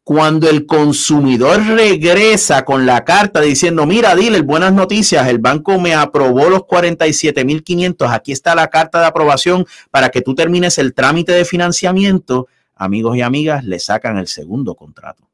[0.04, 5.96] cuando el consumidor regresa con la carta diciendo, mira, dile buenas noticias, el banco me
[5.96, 11.32] aprobó los 47.500, aquí está la carta de aprobación para que tú termines el trámite
[11.32, 15.30] de financiamiento, amigos y amigas, le sacan el segundo contrato.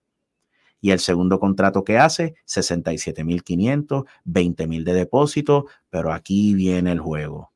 [0.81, 7.51] Y el segundo contrato que hace, 67.500, 20.000 de depósito, pero aquí viene el juego.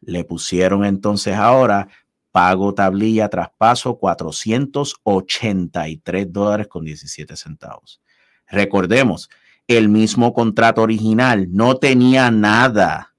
[0.00, 1.88] Le pusieron entonces ahora
[2.34, 8.00] pago tablilla traspaso 483 dólares con 17 centavos.
[8.48, 9.30] Recordemos,
[9.68, 13.14] el mismo contrato original no tenía nada.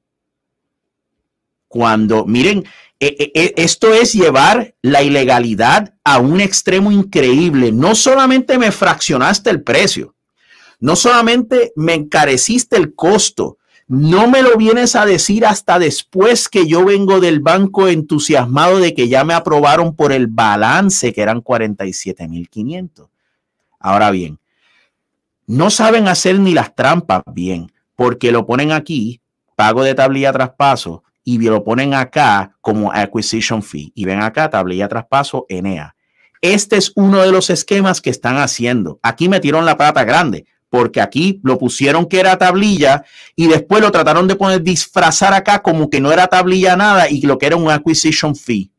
[1.69, 2.65] Cuando, miren,
[2.99, 7.71] e, e, e, esto es llevar la ilegalidad a un extremo increíble.
[7.71, 10.13] No solamente me fraccionaste el precio,
[10.81, 16.67] no solamente me encareciste el costo, no me lo vienes a decir hasta después que
[16.67, 21.43] yo vengo del banco entusiasmado de que ya me aprobaron por el balance, que eran
[21.43, 23.09] 47.500.
[23.79, 24.39] Ahora bien,
[25.45, 29.21] no saben hacer ni las trampas bien, porque lo ponen aquí,
[29.55, 33.91] pago de tablilla traspaso, y lo ponen acá como acquisition fee.
[33.93, 35.95] Y ven acá, tablilla traspaso, ENEA.
[36.41, 38.99] Este es uno de los esquemas que están haciendo.
[39.01, 40.45] Aquí metieron la pata grande
[40.75, 45.61] porque aquí lo pusieron que era tablilla y después lo trataron de poner disfrazar acá
[45.61, 48.69] como que no era tablilla nada y lo que era un acquisition fee.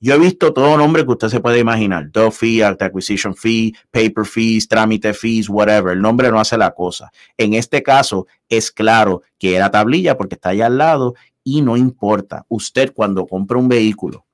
[0.00, 2.10] Yo he visto todo nombre que usted se puede imaginar.
[2.10, 5.92] Do fee, acquisition fee, paper fees, trámite fees, whatever.
[5.92, 7.12] El nombre no hace la cosa.
[7.36, 11.76] En este caso es claro que era tablilla porque está allá al lado y no
[11.76, 12.46] importa.
[12.48, 14.24] Usted cuando compra un vehículo,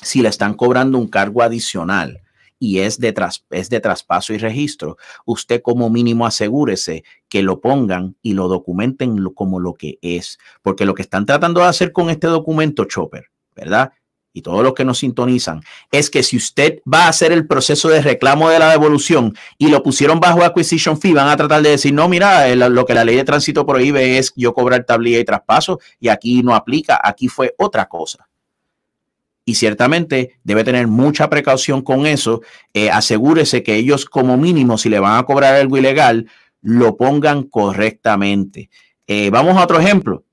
[0.00, 2.20] si le están cobrando un cargo adicional,
[2.60, 3.12] y es de,
[3.50, 9.24] es de traspaso y registro, usted como mínimo asegúrese que lo pongan y lo documenten
[9.34, 13.30] como lo que es, porque lo que están tratando de hacer con este documento, Chopper,
[13.56, 13.92] ¿verdad?
[14.32, 17.88] Y todos los que nos sintonizan, es que si usted va a hacer el proceso
[17.88, 21.70] de reclamo de la devolución y lo pusieron bajo acquisition fee, van a tratar de
[21.70, 25.24] decir, no, mira, lo que la ley de tránsito prohíbe es yo cobrar tablilla y
[25.24, 28.29] traspaso y aquí no aplica, aquí fue otra cosa
[29.50, 32.40] y ciertamente debe tener mucha precaución con eso.
[32.72, 36.30] Eh, asegúrese que ellos como mínimo, si le van a cobrar algo ilegal,
[36.62, 38.70] lo pongan correctamente.
[39.08, 40.24] Eh, vamos a otro ejemplo.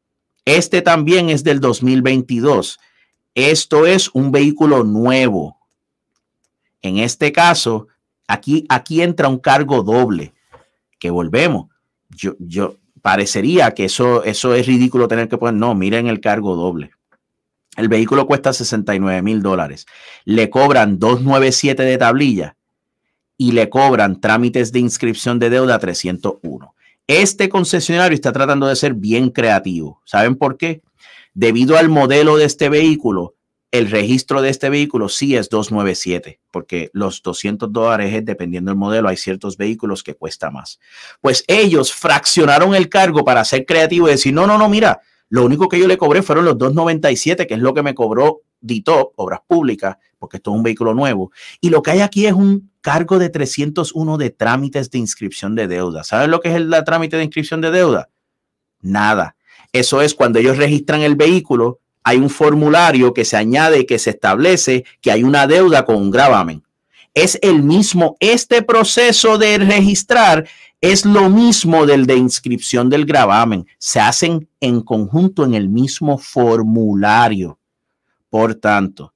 [0.46, 2.80] Este también es del 2022.
[3.34, 5.58] Esto es un vehículo nuevo.
[6.84, 7.88] En este caso,
[8.28, 10.36] aquí, aquí entra un cargo doble,
[11.00, 11.70] que volvemos.
[12.10, 15.60] Yo, yo parecería que eso, eso es ridículo tener que poner.
[15.60, 16.92] No, miren el cargo doble.
[17.78, 19.86] El vehículo cuesta 69 mil dólares.
[20.26, 22.58] Le cobran 297 de tablilla
[23.38, 26.74] y le cobran trámites de inscripción de deuda 301.
[27.06, 30.02] Este concesionario está tratando de ser bien creativo.
[30.06, 30.82] ¿Saben por qué?
[31.36, 33.36] Debido al modelo de este vehículo,
[33.70, 38.78] el registro de este vehículo sí es 297, porque los 200 dólares es dependiendo del
[38.78, 39.08] modelo.
[39.08, 40.80] Hay ciertos vehículos que cuesta más.
[41.22, 45.46] Pues ellos fraccionaron el cargo para ser creativo y decir, no, no, no, mira, lo
[45.46, 49.14] único que yo le cobré fueron los 2.97, que es lo que me cobró DITOP,
[49.18, 51.32] obras públicas, porque esto es un vehículo nuevo.
[51.62, 55.68] Y lo que hay aquí es un cargo de 301 de trámites de inscripción de
[55.68, 56.04] deuda.
[56.04, 58.10] ¿Saben lo que es el trámite de inscripción de deuda?
[58.82, 59.36] Nada.
[59.74, 64.12] Eso es cuando ellos registran el vehículo, hay un formulario que se añade que se
[64.12, 66.64] establece que hay una deuda con un gravamen.
[67.14, 70.48] Es el mismo, este proceso de registrar
[70.82, 73.66] es lo mismo del de inscripción del gravamen.
[73.80, 77.60] Se hacen en conjunto en el mismo formulario.
[78.30, 79.14] Por tanto,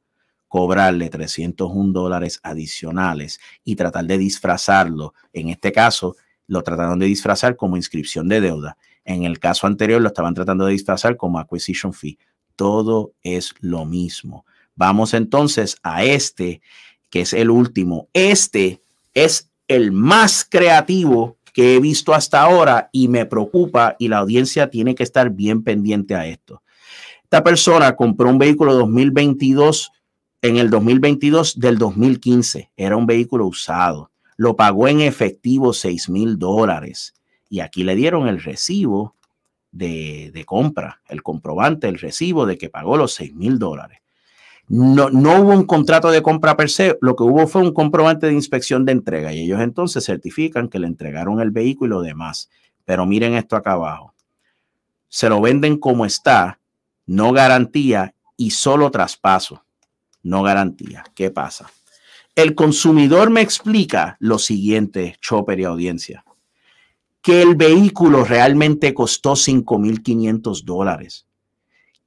[0.47, 6.15] cobrarle 301 dólares adicionales y tratar de disfrazarlo, en este caso,
[6.47, 8.77] lo trataron de disfrazar como inscripción de deuda.
[9.05, 12.17] En el caso anterior lo estaban tratando de disfrazar como acquisition fee.
[12.55, 14.45] Todo es lo mismo.
[14.75, 16.61] Vamos entonces a este,
[17.09, 18.09] que es el último.
[18.13, 18.81] Este
[19.13, 24.69] es el más creativo que he visto hasta ahora y me preocupa y la audiencia
[24.69, 26.61] tiene que estar bien pendiente a esto.
[27.23, 29.91] Esta persona compró un vehículo 2022
[30.41, 32.71] en el 2022 del 2015.
[32.75, 34.11] Era un vehículo usado.
[34.37, 37.13] Lo pagó en efectivo 6 mil dólares.
[37.49, 39.15] Y aquí le dieron el recibo
[39.71, 44.00] de, de, compra, el comprobante, el recibo de que pagó los 6 mil dólares.
[44.73, 48.27] No, no hubo un contrato de compra per se, lo que hubo fue un comprobante
[48.27, 52.01] de inspección de entrega y ellos entonces certifican que le entregaron el vehículo y lo
[52.03, 52.49] demás.
[52.85, 54.13] Pero miren esto acá abajo.
[55.09, 56.61] Se lo venden como está,
[57.05, 59.65] no garantía y solo traspaso,
[60.23, 61.03] no garantía.
[61.15, 61.69] ¿Qué pasa?
[62.33, 66.23] El consumidor me explica lo siguiente, Chopper y audiencia,
[67.21, 71.27] que el vehículo realmente costó 5.500 dólares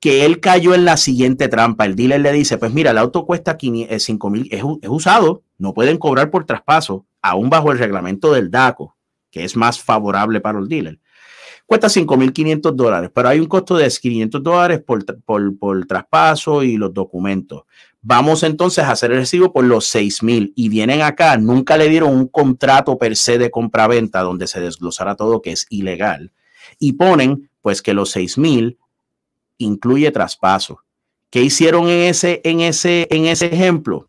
[0.05, 1.87] que él cayó en la siguiente trampa.
[1.87, 5.97] El dealer le dice, pues mira, el auto cuesta 5 mil, es, usado, no pueden
[5.97, 8.95] cobrar por traspaso, aún bajo el reglamento del DACO,
[9.31, 11.01] que es más favorable para el dealer.
[11.65, 16.77] Cuesta 5.500 dólares, pero hay un costo de 500 dólares por, por, por, traspaso y
[16.77, 17.63] los documentos.
[18.03, 22.15] Vamos entonces a hacer el recibo por los 6.000 y vienen acá, nunca le dieron
[22.15, 26.31] un contrato per se de compra-venta donde se desglosara todo que es ilegal
[26.79, 28.77] y ponen pues que los 6.000
[29.59, 30.81] incluye traspaso.
[31.31, 34.09] ¿Qué hicieron en ese, en ese, en ese ejemplo?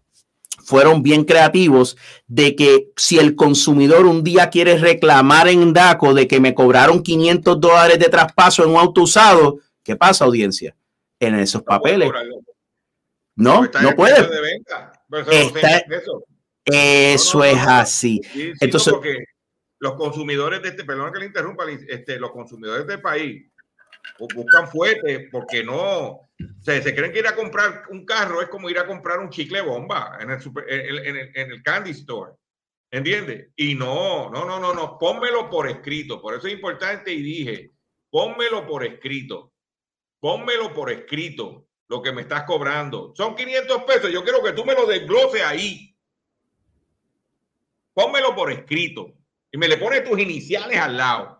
[0.63, 6.27] Fueron bien creativos de que si el consumidor un día quiere reclamar en DACO de
[6.27, 10.75] que me cobraron 500 dólares de traspaso en un auto usado, ¿qué pasa, audiencia?
[11.19, 12.11] En esos papeles.
[13.35, 14.27] No, no puede.
[16.65, 18.21] Eso es así.
[18.59, 18.93] Entonces,
[19.79, 23.45] los consumidores de este, perdón que le interrumpa, este, los consumidores del país
[24.35, 26.29] buscan fuerte porque no
[26.61, 29.29] se, se, creen que ir a comprar un carro es como ir a comprar un
[29.29, 32.33] chicle bomba en el, en, el, en el candy store.
[32.91, 33.49] ¿Entiendes?
[33.55, 36.21] Y no, no, no, no, no, pónmelo por escrito.
[36.21, 37.71] Por eso es importante y dije,
[38.09, 39.53] pónmelo por escrito.
[40.19, 43.13] Pónmelo por escrito lo que me estás cobrando.
[43.15, 44.11] Son 500 pesos.
[44.11, 45.95] Yo quiero que tú me lo desgloses ahí.
[47.93, 49.13] Pónmelo por escrito.
[49.51, 51.34] Y me le pones tus iniciales al lado.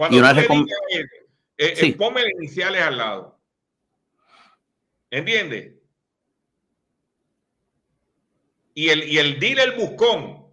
[0.00, 1.04] Cuando y una eh,
[1.58, 3.38] eh, ponme iniciales al lado.
[5.10, 5.74] ¿Entiendes?
[8.72, 10.46] Y el, y el dealer buscón,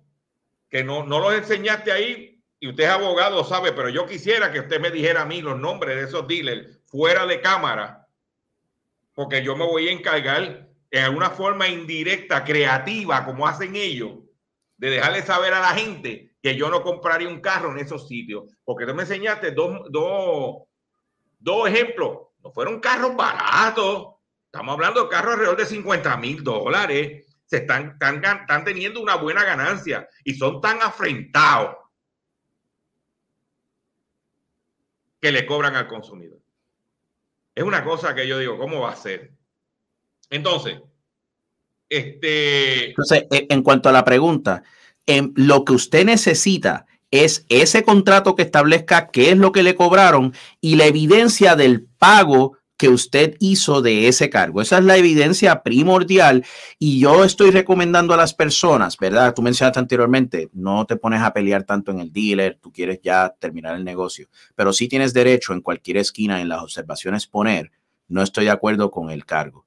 [0.70, 4.60] que no, no los enseñaste ahí, y usted es abogado, sabe, pero yo quisiera que
[4.60, 8.06] usted me dijera a mí los nombres de esos dealers fuera de cámara,
[9.14, 14.12] porque yo me voy a encargar en alguna forma indirecta, creativa, como hacen ellos,
[14.76, 18.46] de dejarle saber a la gente que yo no compraría un carro en esos sitios,
[18.64, 20.64] porque tú me enseñaste dos, dos,
[21.40, 22.28] dos ejemplos.
[22.44, 24.16] No fueron carros baratos.
[24.46, 27.26] Estamos hablando de carros alrededor de 50 mil dólares.
[27.46, 31.78] Se están, están, están teniendo una buena ganancia y son tan afrentados
[35.20, 36.40] que le cobran al consumidor.
[37.56, 39.32] Es una cosa que yo digo, ¿cómo va a ser?
[40.30, 40.80] Entonces,
[41.90, 42.90] este...
[42.90, 44.64] Entonces, en cuanto a la pregunta,
[45.36, 50.34] lo que usted necesita es ese contrato que establezca qué es lo que le cobraron
[50.60, 54.62] y la evidencia del pago que usted hizo de ese cargo.
[54.62, 56.46] Esa es la evidencia primordial
[56.78, 59.34] y yo estoy recomendando a las personas, ¿verdad?
[59.34, 63.34] Tú mencionaste anteriormente, no te pones a pelear tanto en el dealer, tú quieres ya
[63.40, 67.72] terminar el negocio, pero sí tienes derecho en cualquier esquina en las observaciones poner,
[68.08, 69.66] no estoy de acuerdo con el cargo.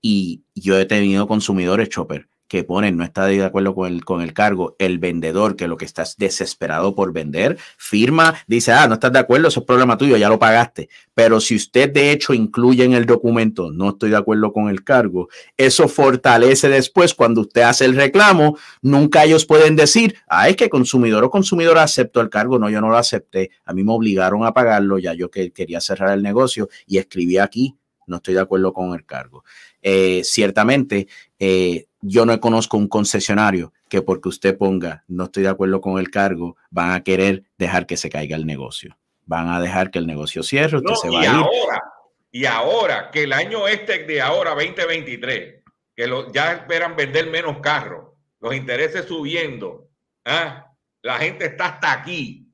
[0.00, 4.22] Y yo he tenido consumidores, Chopper, que ponen no está de acuerdo con el, con
[4.22, 8.86] el cargo, el vendedor que lo que está es desesperado por vender, firma, dice, ah,
[8.86, 10.88] no estás de acuerdo, eso es problema tuyo, ya lo pagaste.
[11.14, 14.84] Pero si usted de hecho incluye en el documento, no estoy de acuerdo con el
[14.84, 20.56] cargo, eso fortalece después cuando usted hace el reclamo, nunca ellos pueden decir, ah, es
[20.56, 23.92] que consumidor o consumidor aceptó el cargo, no, yo no lo acepté, a mí me
[23.92, 27.76] obligaron a pagarlo, ya yo que quería cerrar el negocio y escribí aquí,
[28.06, 29.44] no estoy de acuerdo con el cargo.
[29.82, 35.48] Eh, ciertamente, eh, yo no conozco un concesionario que porque usted ponga no estoy de
[35.48, 38.96] acuerdo con el cargo, van a querer dejar que se caiga el negocio.
[39.24, 41.36] Van a dejar que el negocio cierre, usted se va y a ir.
[41.36, 41.82] Ahora,
[42.30, 45.64] y ahora, que el año este de ahora, 2023,
[45.96, 49.88] que lo, ya esperan vender menos carros, los intereses subiendo,
[50.24, 50.72] ¿ah?
[51.02, 52.48] la gente está hasta aquí,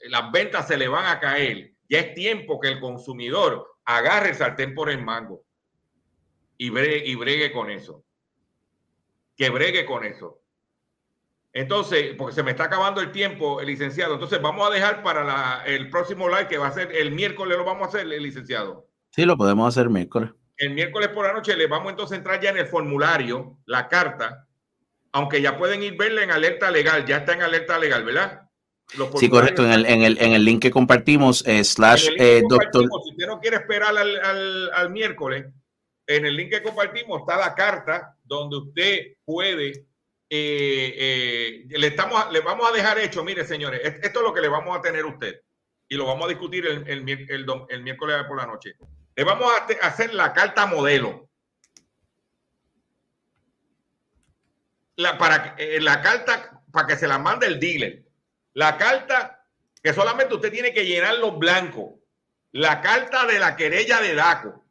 [0.00, 1.74] las ventas se le van a caer.
[1.88, 5.44] Ya es tiempo que el consumidor agarre el sartén por el mango
[6.56, 8.04] y bregue, y bregue con eso
[9.38, 10.42] que bregue con eso.
[11.52, 14.14] Entonces, porque se me está acabando el tiempo, el licenciado.
[14.14, 17.64] Entonces, vamos a dejar para el próximo live que va a ser el miércoles, lo
[17.64, 18.88] vamos a hacer, el licenciado.
[19.10, 20.30] Sí, lo podemos hacer miércoles.
[20.56, 23.88] El miércoles por la noche le vamos entonces a entrar ya en el formulario, la
[23.88, 24.46] carta,
[25.12, 28.42] aunque ya pueden ir verla en alerta legal, ya está en alerta legal, ¿verdad?
[29.16, 29.64] Sí, correcto.
[29.64, 32.84] En el, en, el, en el link que compartimos, eh, slash eh, doctor.
[33.04, 35.46] Si usted no quiere esperar al, al, al miércoles,
[36.08, 39.86] en el link que compartimos está la carta donde usted puede,
[40.30, 44.40] eh, eh, le, estamos, le vamos a dejar hecho, mire señores, esto es lo que
[44.40, 45.42] le vamos a tener a usted
[45.86, 48.74] y lo vamos a discutir el, el, miércoles por la noche.
[49.14, 51.28] Le vamos a hacer la carta modelo.
[54.96, 58.04] La, para, eh, la carta para que se la mande el dealer.
[58.54, 59.44] La carta
[59.82, 62.00] que solamente usted tiene que llenar los blancos.
[62.52, 64.67] La carta de la querella de DACO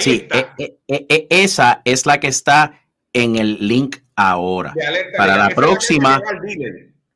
[0.00, 2.80] sí, eh, eh, eh, esa es la que está
[3.12, 4.74] en el link ahora.
[5.16, 6.22] Para la próxima,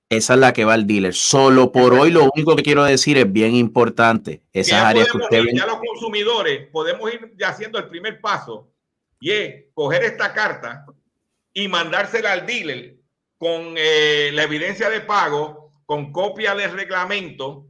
[0.09, 1.15] esa es la que va al dealer.
[1.15, 4.43] Solo por hoy, lo único que quiero decir es bien importante.
[4.53, 8.71] Esas áreas que usted Ya los consumidores podemos ir haciendo el primer paso
[9.21, 10.87] y es coger esta carta
[11.53, 12.97] y mandársela al dealer
[13.37, 17.68] con la evidencia de pago, con copia del reglamento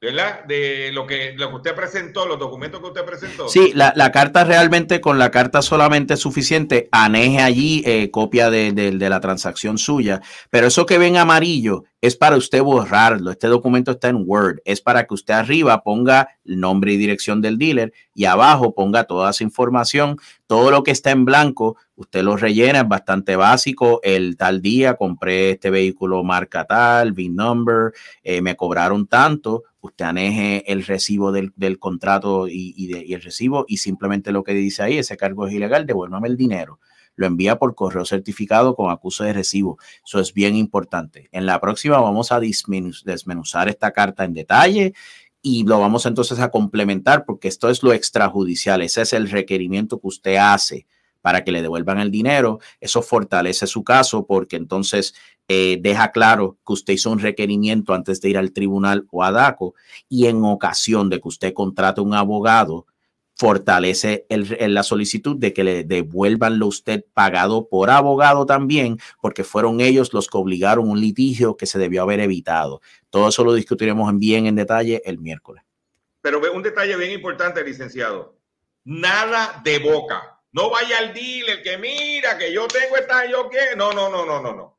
[0.00, 0.44] ¿verdad?
[0.44, 3.48] De lo que, lo que usted presentó, los documentos que usted presentó.
[3.48, 8.50] Sí, la, la carta realmente, con la carta solamente es suficiente, aneje allí eh, copia
[8.50, 10.20] de, de, de, la transacción suya,
[10.50, 13.32] pero eso que ven amarillo es para usted borrarlo.
[13.32, 17.40] Este documento está en Word, es para que usted arriba ponga el nombre y dirección
[17.40, 22.22] del dealer y abajo ponga toda esa información, todo lo que está en blanco, usted
[22.22, 27.92] lo rellena, es bastante básico, el tal día compré este vehículo marca tal, VIN number,
[28.22, 33.14] eh, me cobraron tanto, usted aneje el recibo del, del contrato y, y, de, y,
[33.14, 36.78] el recibo y simplemente lo que dice ahí, ese cargo es ilegal, devuélvame el dinero.
[37.16, 39.78] Lo envía por correo certificado con acuso de recibo.
[40.04, 41.28] Eso es bien importante.
[41.32, 44.94] En la próxima vamos a desmenuzar esta carta en detalle
[45.42, 48.82] y lo vamos entonces a complementar porque esto es lo extrajudicial.
[48.82, 50.86] Ese es el requerimiento que usted hace
[51.20, 52.60] para que le devuelvan el dinero.
[52.80, 55.14] Eso fortalece su caso porque entonces
[55.48, 59.30] eh, deja claro que usted hizo un requerimiento antes de ir al tribunal o a
[59.30, 59.74] DACO
[60.08, 62.86] y en ocasión de que usted contrate un abogado,
[63.36, 69.80] fortalece la solicitud de que le devuelvan lo usted pagado por abogado también, porque fueron
[69.80, 72.80] ellos los que obligaron un litigio que se debió haber evitado.
[73.10, 75.62] Todo eso lo discutiremos bien en detalle el miércoles.
[76.22, 78.36] Pero un detalle bien importante, licenciado.
[78.84, 80.40] Nada de boca.
[80.52, 83.76] No vaya al dealer que mira que yo tengo esta, yo que.
[83.76, 84.78] No, no, no, no, no, no.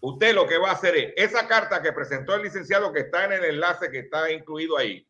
[0.00, 3.24] Usted lo que va a hacer es esa carta que presentó el licenciado que está
[3.24, 5.06] en el enlace que está incluido ahí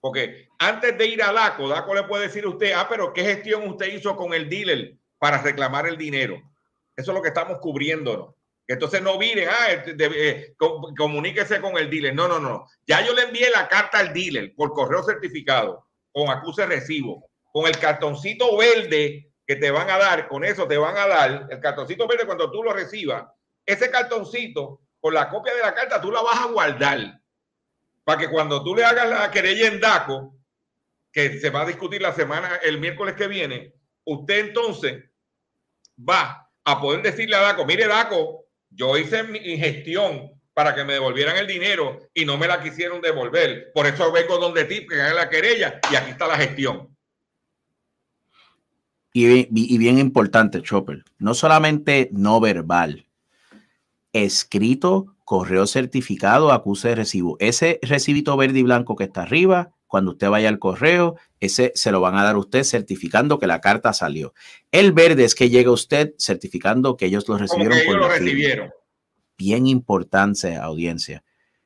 [0.00, 3.22] porque antes de ir a DACO, DACO le puede decir a usted, ah, pero ¿qué
[3.24, 6.40] gestión usted hizo con el dealer para reclamar el dinero?
[6.96, 8.34] Eso es lo que estamos cubriéndonos.
[8.68, 10.54] Entonces no miren, ah, eh,
[10.96, 12.14] comuníquese con el dealer.
[12.14, 12.66] No, no, no.
[12.86, 17.66] Ya yo le envié la carta al dealer por correo certificado, con acuse recibo, con
[17.66, 21.60] el cartoncito verde que te van a dar, con eso te van a dar, el
[21.60, 23.24] cartoncito verde cuando tú lo recibas,
[23.64, 27.20] ese cartoncito con la copia de la carta tú la vas a guardar
[28.06, 30.38] para que cuando tú le hagas la querella en DACO,
[31.10, 35.10] que se va a discutir la semana, el miércoles que viene, usted entonces
[36.08, 40.92] va a poder decirle a DACO, mire DACO, yo hice mi gestión para que me
[40.92, 43.72] devolvieran el dinero y no me la quisieron devolver.
[43.74, 46.96] Por eso vengo donde ti, que haga la querella y aquí está la gestión.
[49.12, 53.04] Y, y bien importante, Chopper, no solamente no verbal,
[54.12, 57.36] escrito correo certificado, acuse de recibo.
[57.40, 61.90] Ese recibito verde y blanco que está arriba, cuando usted vaya al correo, ese se
[61.90, 64.34] lo van a dar a usted certificando que la carta salió.
[64.70, 67.76] El verde es que llega usted certificando que ellos lo recibieron.
[67.76, 68.70] ellos lo recibieron.
[69.36, 71.24] Bien importante, audiencia.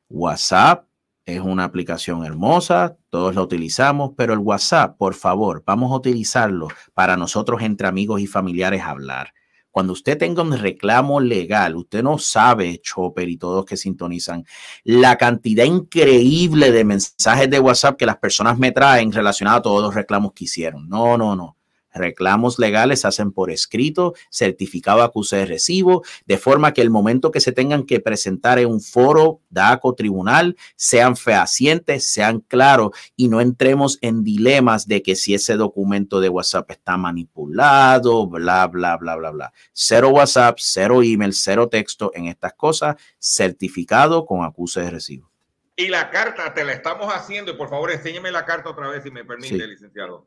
[0.08, 0.86] WhatsApp
[1.26, 6.68] es una aplicación hermosa, todos la utilizamos, pero el WhatsApp, por favor, vamos a utilizarlo
[6.94, 9.34] para nosotros entre amigos y familiares hablar.
[9.70, 14.44] Cuando usted tenga un reclamo legal, usted no sabe, Chopper y todos que sintonizan,
[14.84, 19.82] la cantidad increíble de mensajes de WhatsApp que las personas me traen relacionados a todos
[19.82, 20.88] los reclamos que hicieron.
[20.88, 21.59] No, no, no.
[21.92, 27.30] Reclamos legales se hacen por escrito, certificado acuse de recibo, de forma que el momento
[27.30, 33.28] que se tengan que presentar en un foro, DACO, tribunal, sean fehacientes, sean claros y
[33.28, 38.96] no entremos en dilemas de que si ese documento de WhatsApp está manipulado, bla, bla,
[38.96, 39.52] bla, bla, bla.
[39.72, 45.30] Cero WhatsApp, cero email, cero texto en estas cosas, certificado con acuse de recibo.
[45.76, 49.02] Y la carta te la estamos haciendo, y por favor enséñeme la carta otra vez
[49.02, 50.26] si me permite, licenciado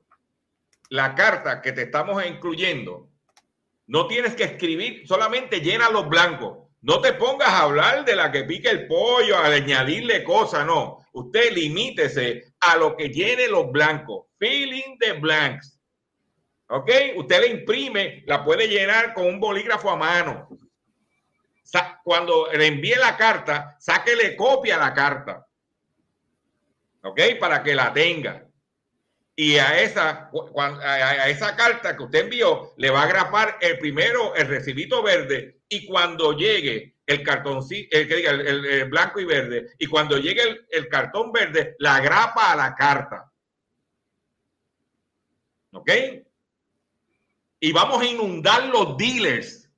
[0.94, 3.10] la carta que te estamos incluyendo,
[3.88, 6.70] no tienes que escribir, solamente llena los blancos.
[6.82, 11.04] No te pongas a hablar de la que pique el pollo, a añadirle cosas, no.
[11.14, 14.28] Usted limítese a lo que llene los blancos.
[14.38, 15.80] Filling the blanks.
[16.68, 16.92] ¿Ok?
[17.16, 20.48] Usted le imprime, la puede llenar con un bolígrafo a mano.
[22.04, 25.48] Cuando le envíe la carta, sáquele copia a la carta.
[27.02, 27.20] ¿Ok?
[27.40, 28.43] Para que la tenga
[29.36, 34.36] y a esa, a esa carta que usted envió le va a grapar el primero
[34.36, 39.72] el recibito verde y cuando llegue el cartón, el, que diga, el, blanco y verde,
[39.78, 43.32] y cuando llegue el, el, cartón verde, la grapa a la carta.
[45.74, 45.92] ¿Ok?
[47.60, 49.70] Y vamos a inundar los dealers.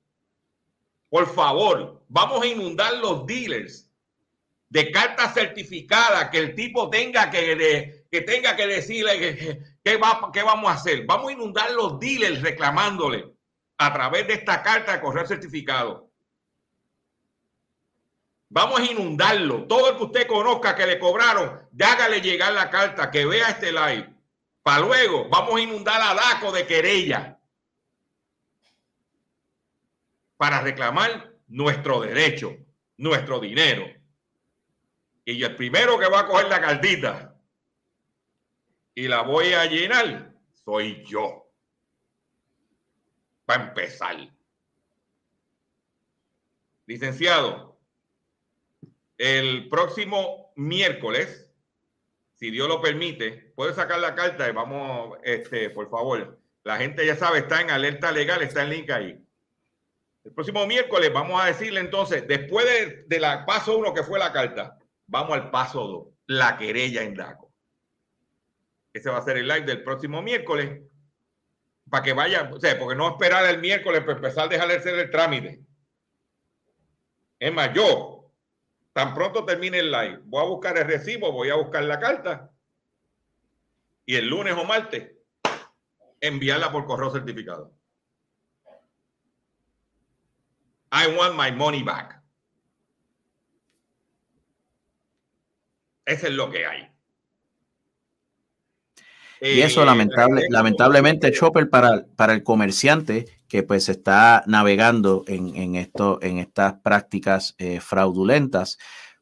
[1.08, 3.90] Por favor, vamos a inundar los dealers
[4.68, 10.70] de cartas certificadas que el tipo tenga que que tenga que decirle que, va, vamos
[10.70, 11.04] a hacer.
[11.06, 13.32] Vamos a inundar los dealers reclamándole
[13.78, 16.10] a través de esta carta de correo certificado.
[18.48, 19.64] Vamos a inundarlo.
[19.64, 23.72] Todo el que usted conozca que le cobraron, hágale llegar la carta, que vea este
[23.72, 24.14] live.
[24.62, 27.38] Para luego, vamos a inundar a DACO de querella
[30.36, 32.56] para reclamar nuestro derecho,
[32.96, 33.86] nuestro dinero.
[35.24, 37.35] Y el primero que va a coger la cartita
[38.96, 40.32] y la voy a llenar,
[40.64, 41.52] soy yo.
[43.44, 44.16] Para empezar.
[46.86, 47.78] Licenciado,
[49.18, 51.52] el próximo miércoles,
[52.36, 56.40] si Dios lo permite, puede sacar la carta y vamos, este, por favor.
[56.64, 59.22] La gente ya sabe, está en alerta legal, está en link ahí.
[60.24, 64.18] El próximo miércoles vamos a decirle entonces, después de, de la paso uno que fue
[64.18, 67.45] la carta, vamos al paso dos, la querella en DACO.
[68.96, 70.80] Ese va a ser el live del próximo miércoles.
[71.90, 74.76] Para que vaya, o sea, porque no esperar el miércoles para empezar a dejar de
[74.76, 75.60] hacer el trámite.
[77.38, 78.32] Es más, yo,
[78.94, 82.50] tan pronto termine el live, voy a buscar el recibo, voy a buscar la carta.
[84.06, 85.12] Y el lunes o martes,
[86.18, 87.74] enviarla por correo certificado.
[90.90, 92.18] I want my money back.
[96.06, 96.95] Eso es lo que hay.
[99.40, 105.76] Y eso eh, lamentable, lamentablemente, Chopper, para, para el comerciante que pues está navegando en,
[105.76, 108.78] esto, en estas prácticas eh, fraudulentas,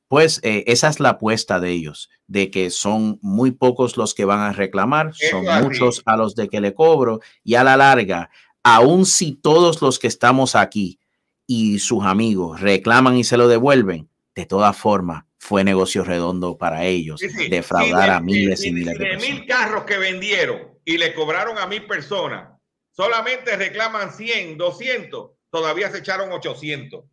[0.08, 4.24] pues eh, esa es la apuesta de ellos, de que son muy pocos los que
[4.24, 8.30] van a reclamar, son muchos a los de que le cobro y a la larga,
[8.62, 11.00] aun si todos los que estamos aquí
[11.46, 16.86] y sus amigos reclaman y se lo devuelven, de todas formas, fue negocio redondo para
[16.86, 17.20] ellos,
[17.51, 19.28] defraudar a miles y miles de, personas.
[19.28, 22.59] mil carros que vendieron y le cobraron a mil personas,
[22.90, 27.05] solamente reclaman 100, 200, todavía se echaron 800.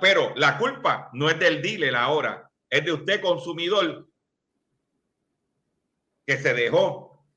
[0.00, 4.08] pero la culpa no es del dealer ahora, es de usted consumidor
[6.26, 7.28] que se dejó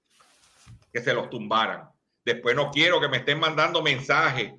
[0.91, 1.87] que se los tumbaran.
[2.25, 4.53] Después no quiero que me estén mandando mensajes.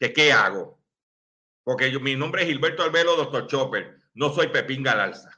[0.00, 0.77] ¿Que qué hago?
[1.68, 5.28] Porque yo, mi nombre es Gilberto Albelo, doctor Chopper, no soy Pepín Galarza.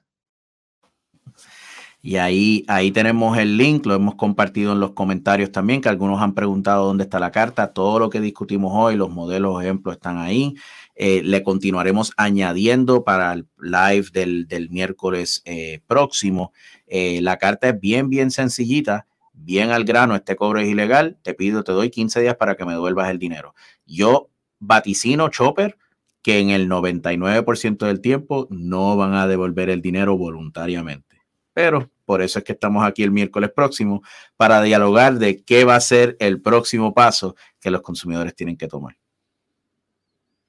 [2.01, 6.22] Y ahí, ahí tenemos el link, lo hemos compartido en los comentarios también, que algunos
[6.22, 7.72] han preguntado dónde está la carta.
[7.72, 10.55] Todo lo que discutimos hoy, los modelos, ejemplos están ahí.
[10.95, 16.53] Eh, le continuaremos añadiendo para el live del, miércoles eh, próximo.
[16.87, 20.14] Eh, la carta es bien, bien sencillita, bien al grano.
[20.14, 21.18] Este cobro es ilegal.
[21.22, 23.57] Te pido, te doy 15 días para que me devuelvas el dinero.
[23.85, 25.76] Yo vaticino, Chopper,
[26.22, 31.22] que en el 99% del tiempo no van a devolver el dinero voluntariamente.
[31.52, 34.02] Pero por eso es que estamos aquí el miércoles próximo
[34.36, 38.68] para dialogar de qué va a ser el próximo paso que los consumidores tienen que
[38.68, 38.96] tomar.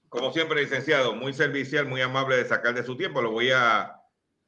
[0.09, 3.22] Como siempre, licenciado, muy servicial, muy amable de sacar de su tiempo.
[3.22, 3.95] Lo voy a,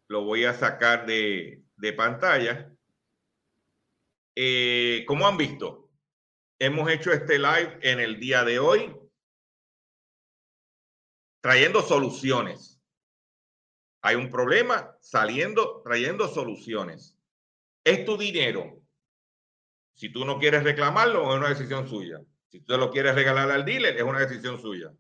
[0.08, 2.70] lo voy a sacar de, de pantalla.
[4.36, 5.90] Eh, como han visto,
[6.60, 8.94] hemos hecho este live en el día de hoy
[11.44, 12.82] trayendo soluciones.
[14.02, 17.20] Hay un problema saliendo, trayendo soluciones.
[17.84, 18.82] Es tu dinero.
[19.94, 22.22] Si tú no quieres reclamarlo, es una decisión suya.
[22.48, 24.94] Si tú lo quieres regalar al dealer, es una decisión suya.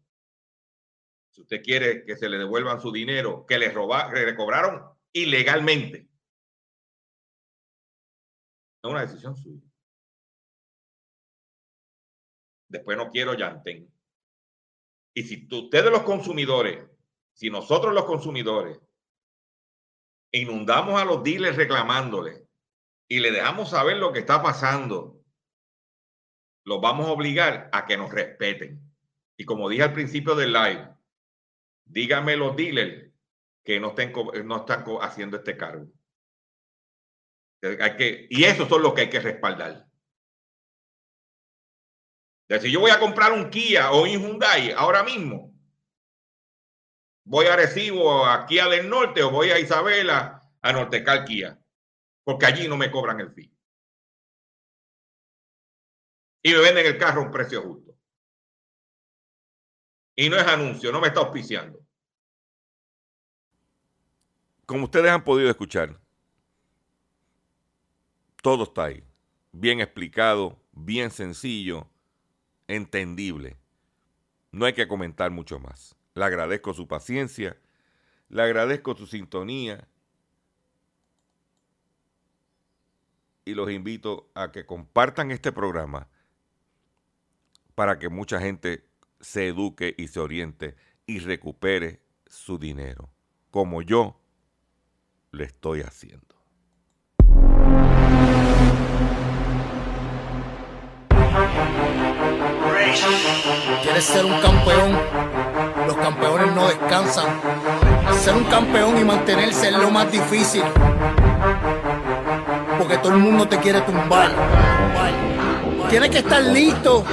[1.29, 4.83] Si usted quiere que se le devuelvan su dinero que le robaron, que le cobraron
[5.13, 6.09] ilegalmente,
[8.83, 9.61] es una decisión suya.
[12.67, 13.92] Después no quiero llantén.
[15.13, 16.79] Y si ustedes los consumidores,
[17.33, 18.79] si nosotros los consumidores
[20.31, 22.47] inundamos a los dealers reclamándole
[23.07, 25.21] y le dejamos saber lo que está pasando,
[26.65, 28.81] los vamos a obligar a que nos respeten.
[29.37, 30.89] Y como dije al principio del live,
[31.85, 33.11] díganme los dealers
[33.63, 34.13] que no, estén,
[34.45, 35.87] no están haciendo este cargo.
[37.61, 39.87] Hay que, y esos son los que hay que respaldar.
[42.59, 45.53] Si yo voy a comprar un Kia o un Hyundai ahora mismo,
[47.23, 51.59] voy a Recibo, a Kia del Norte o voy a Isabela, a Nortecal Kia,
[52.23, 53.51] porque allí no me cobran el fee.
[56.43, 57.95] Y me venden el carro a un precio justo.
[60.15, 61.79] Y no es anuncio, no me está auspiciando.
[64.65, 65.99] Como ustedes han podido escuchar,
[68.41, 69.03] todo está ahí.
[69.51, 71.89] Bien explicado, bien sencillo
[72.67, 73.57] entendible.
[74.51, 75.95] No hay que comentar mucho más.
[76.15, 77.57] Le agradezco su paciencia,
[78.29, 79.87] le agradezco su sintonía
[83.45, 86.07] y los invito a que compartan este programa
[87.75, 88.85] para que mucha gente
[89.19, 93.09] se eduque y se oriente y recupere su dinero,
[93.51, 94.19] como yo
[95.31, 96.33] le estoy haciendo.
[103.81, 104.97] ¿Quieres ser un campeón?
[105.87, 107.25] Los campeones no descansan.
[108.19, 110.63] Ser un campeón y mantenerse es lo más difícil.
[112.77, 114.31] Porque todo el mundo te quiere tumbar.
[115.89, 117.03] Tienes que estar listo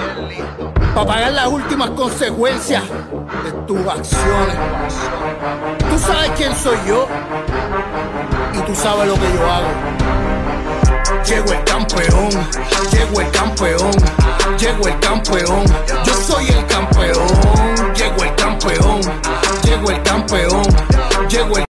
[0.94, 2.82] para pagar las últimas consecuencias
[3.44, 4.56] de tus acciones.
[5.90, 7.06] Tú sabes quién soy yo
[8.54, 10.19] y tú sabes lo que yo hago.
[11.26, 12.30] Llego el campeón,
[12.90, 13.90] llego el campeón,
[14.58, 15.64] llego el campeón.
[16.04, 17.26] Yo soy el campeón,
[17.94, 19.00] llego el campeón,
[19.62, 20.62] llego el campeón,
[21.28, 21.58] llego el